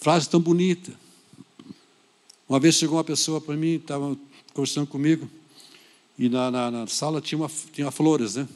[0.00, 0.92] Frase tão bonita.
[2.48, 4.16] Uma vez chegou uma pessoa para mim, estava
[4.54, 5.28] conversando comigo,
[6.18, 8.48] e na, na, na, sala tinha, uma, tinha flores, né?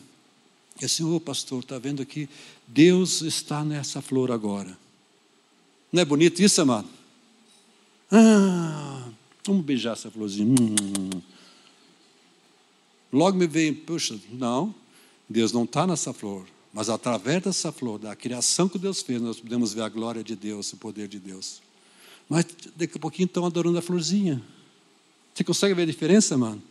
[0.81, 2.29] E assim, ô oh, pastor, está vendo aqui?
[2.67, 4.79] Deus está nessa flor agora.
[5.93, 6.89] Não é bonito isso, amado?
[8.11, 9.09] Ah,
[9.45, 10.55] vamos beijar essa florzinha.
[10.61, 11.21] Hum.
[13.13, 14.75] Logo me veio, puxa, não,
[15.29, 19.41] Deus não está nessa flor, mas através dessa flor, da criação que Deus fez, nós
[19.41, 21.61] podemos ver a glória de Deus, o poder de Deus.
[22.29, 22.47] Mas
[22.77, 24.41] daqui a pouquinho estão adorando a florzinha.
[25.35, 26.63] Você consegue ver a diferença, mano?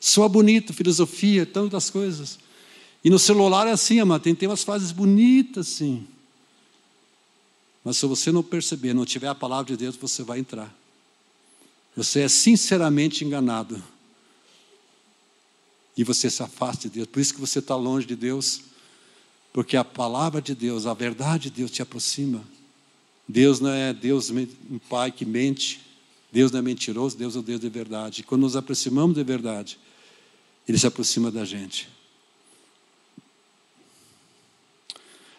[0.00, 2.38] Soa bonito, filosofia, tantas coisas.
[3.04, 6.06] E no celular é assim, amado, tem, tem umas frases bonitas assim.
[7.84, 10.72] Mas se você não perceber, não tiver a palavra de Deus, você vai entrar.
[11.96, 13.82] Você é sinceramente enganado.
[15.96, 17.08] E você se afasta de Deus.
[17.08, 18.62] Por isso que você está longe de Deus.
[19.52, 22.42] Porque a palavra de Deus, a verdade de Deus te aproxima.
[23.28, 25.80] Deus não é Deus um pai que mente.
[26.32, 28.22] Deus não é mentiroso, Deus é o Deus de verdade.
[28.22, 29.78] E quando nos aproximamos de verdade,
[30.66, 31.90] Ele se aproxima da gente.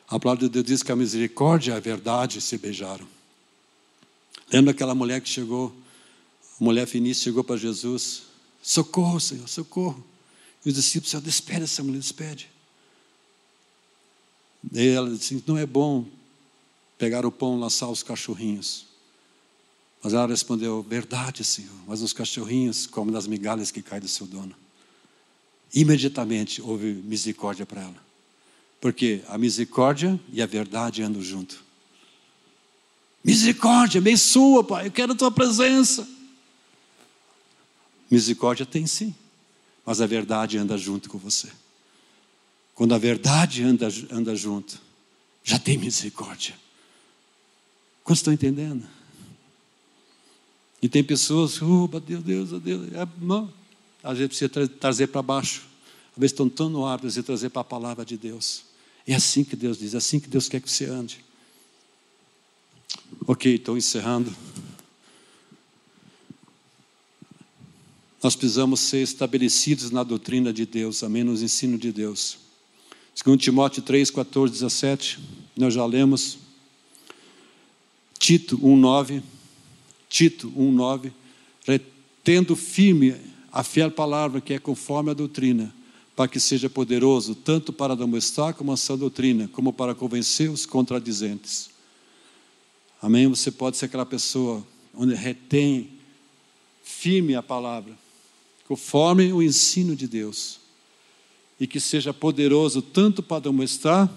[0.07, 3.07] A palavra de Deus diz que a misericórdia e a verdade se beijaram.
[4.51, 5.76] Lembra aquela mulher que chegou,
[6.61, 8.24] a mulher finícia chegou para Jesus:
[8.61, 10.05] Socorro, Senhor, socorro.
[10.64, 12.52] E os discípulos disseram: Despede essa mulher, despede.
[14.72, 16.05] E ela disse: Não é bom
[16.97, 18.86] pegar o pão e lançar os cachorrinhos.
[20.01, 24.28] Mas ela respondeu: Verdade, Senhor, mas os cachorrinhos comem das migalhas que caem do seu
[24.28, 24.55] dono.
[25.74, 28.03] Imediatamente houve misericórdia para ela.
[28.80, 31.64] Porque a misericórdia e a verdade andam junto.
[33.24, 36.07] Misericórdia, abençoa, Pai, eu quero a tua presença.
[38.11, 39.16] Misericórdia tem sim,
[39.86, 41.49] mas a verdade anda junto com você.
[42.76, 44.82] Quando a verdade anda, anda junto,
[45.43, 46.55] já tem misericórdia.
[48.03, 48.86] Quantos estão entendendo?
[50.82, 53.51] E tem pessoas, oh, Deus, Deus, Deus, é, não.
[54.03, 55.63] Às vezes precisa trazer para baixo.
[56.11, 58.65] Às vezes estão tão no ar, precisa trazer para a palavra de Deus.
[59.07, 61.24] É assim que Deus diz, é assim que Deus quer que você ande.
[63.26, 64.36] Ok, estou encerrando.
[68.21, 71.24] Nós precisamos ser estabelecidos na doutrina de Deus, amém?
[71.24, 72.42] Nos ensino de Deus.
[73.16, 75.20] Segundo Timóteo 3, 14, 17,
[75.55, 76.38] nós já lemos.
[78.18, 79.24] Tito 1, 9.
[80.09, 81.14] Tito 1, 9.
[81.66, 83.16] Retendo firme
[83.51, 85.74] a fiel palavra que é conforme a doutrina
[86.16, 90.66] para que seja poderoso tanto para demonstrar como a sua doutrina, como para convencer os
[90.66, 91.70] contradizentes.
[93.01, 93.28] Amém?
[93.28, 95.89] Você pode ser aquela pessoa onde retém
[96.84, 97.97] firme a palavra,
[98.68, 100.59] conforme o ensino de Deus,
[101.64, 104.14] e que seja poderoso tanto para demonstrar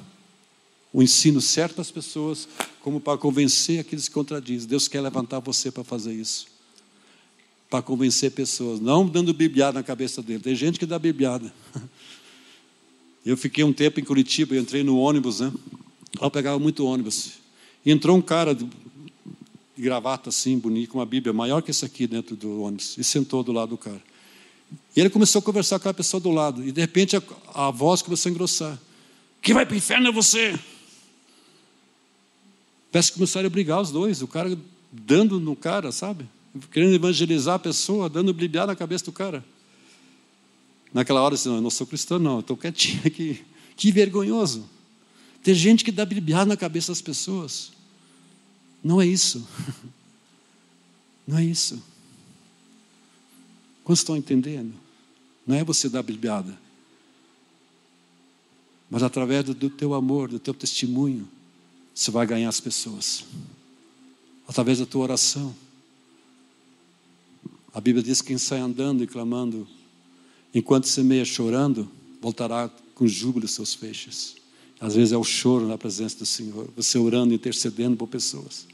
[0.93, 2.49] o ensino certo as pessoas,
[2.83, 4.69] como para convencer aqueles que contradizem.
[4.69, 6.49] Deus quer levantar você para fazer isso.
[7.71, 10.41] Para convencer pessoas, não dando bibliada na cabeça dele.
[10.41, 11.55] Tem gente que dá bibliada.
[13.25, 15.53] Eu fiquei um tempo em Curitiba, eu entrei no ônibus, né?
[16.21, 17.33] Eu pegava muito ônibus.
[17.85, 18.69] E entrou um cara de
[19.77, 23.43] gravata assim, bonito, com uma Bíblia maior que esse aqui dentro do ônibus, e sentou
[23.43, 24.01] do lado do cara.
[24.95, 27.23] E ele começou a conversar com a pessoa do lado, e de repente a,
[27.55, 28.79] a voz começou a engrossar.
[29.43, 30.59] Quem vai para o inferno é você.
[32.91, 34.59] Parece que começaram a brigar os dois, o cara
[34.91, 36.27] dando no cara, sabe?
[36.73, 39.45] Querendo evangelizar a pessoa, dando brilhar na cabeça do cara.
[40.93, 43.45] Naquela hora, eu disse, não, eu não sou cristão, não, estou quietinho aqui.
[43.77, 44.67] Que vergonhoso.
[45.43, 47.73] Tem gente que dá brilhar na cabeça das pessoas.
[48.83, 49.47] Não é isso.
[51.29, 51.83] Não é isso.
[53.87, 54.75] Quantos estão entendendo?
[55.47, 56.59] Não é você dar brilhada.
[58.91, 61.29] Mas através do teu amor, do teu testemunho,
[61.95, 63.25] você vai ganhar as pessoas.
[64.49, 65.55] Através da tua oração.
[67.73, 69.69] A Bíblia diz que quem sai andando e clamando,
[70.53, 71.89] enquanto semeia chorando,
[72.21, 74.35] voltará com júbilo seus feixes.
[74.81, 78.67] Às vezes é o choro na presença do Senhor, você orando, intercedendo por pessoas.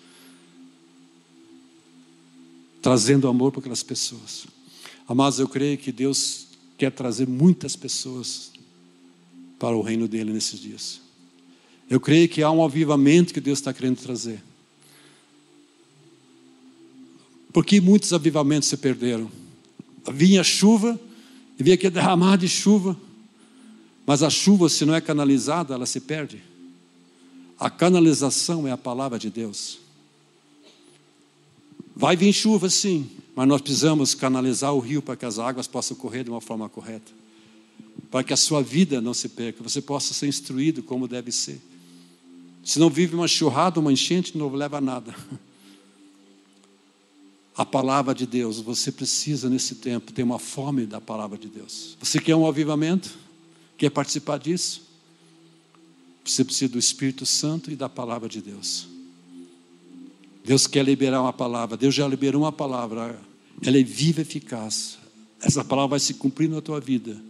[2.80, 4.46] Trazendo amor para aquelas pessoas.
[5.12, 6.46] Amados, eu creio que Deus
[6.78, 8.50] quer trazer muitas pessoas
[9.58, 11.02] para o reino dele nesses dias.
[11.90, 14.42] Eu creio que há um avivamento que Deus está querendo trazer.
[17.52, 19.30] Porque muitos avivamentos se perderam.
[20.10, 20.98] Vinha chuva,
[21.58, 22.96] vinha aquele derramar de chuva,
[24.06, 26.42] mas a chuva, se não é canalizada, ela se perde.
[27.60, 29.78] A canalização é a palavra de Deus.
[31.94, 35.96] Vai vir chuva, sim, mas nós precisamos canalizar o rio para que as águas possam
[35.96, 37.12] correr de uma forma correta.
[38.10, 41.60] Para que a sua vida não se perca, você possa ser instruído como deve ser.
[42.64, 45.14] Se não vive uma churrada, uma enchente, não leva a nada.
[47.54, 51.98] A palavra de Deus, você precisa nesse tempo ter uma fome da palavra de Deus.
[52.00, 53.10] Você quer um avivamento?
[53.76, 54.82] Quer participar disso?
[56.24, 58.88] Você precisa do Espírito Santo e da palavra de Deus.
[60.44, 63.18] Deus quer liberar uma palavra, Deus já liberou uma palavra,
[63.64, 64.98] ela é viva e eficaz.
[65.40, 67.20] Essa palavra vai se cumprir na tua vida.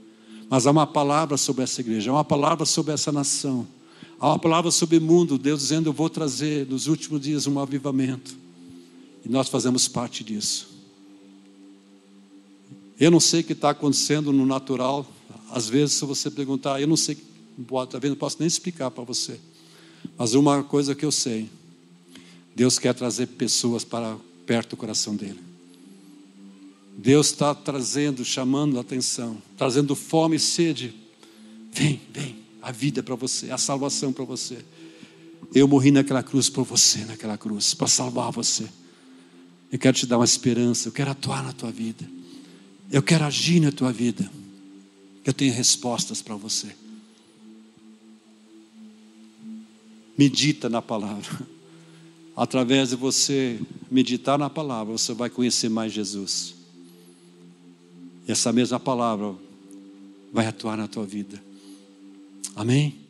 [0.49, 3.67] Mas há uma palavra sobre essa igreja, há uma palavra sobre essa nação.
[4.19, 7.59] Há uma palavra sobre o mundo, Deus dizendo: Eu vou trazer nos últimos dias um
[7.59, 8.37] avivamento.
[9.25, 10.71] E nós fazemos parte disso.
[13.01, 15.07] Eu não sei o que está acontecendo no natural.
[15.51, 17.17] Às vezes, se você perguntar, eu não sei,
[17.85, 19.41] está vendo, não posso nem explicar para você.
[20.17, 21.51] Mas uma coisa que eu sei:
[22.55, 25.41] Deus quer trazer pessoas para perto do coração dele.
[26.97, 30.95] Deus está trazendo, chamando a atenção, trazendo fome e sede.
[31.73, 34.59] Vem, vem a vida para você, a salvação para você.
[35.55, 38.69] Eu morri naquela cruz por você, naquela cruz, para salvar você.
[39.71, 42.09] Eu quero te dar uma esperança, eu quero atuar na tua vida.
[42.91, 44.31] Eu quero agir na tua vida.
[45.25, 46.75] Eu tenho respostas para você.
[50.17, 51.47] Medita na palavra.
[52.37, 53.61] Através de você
[53.91, 56.55] meditar na palavra, você vai conhecer mais Jesus.
[58.27, 59.35] Essa mesma palavra
[60.33, 61.43] vai atuar na tua vida.
[62.57, 63.02] Amém?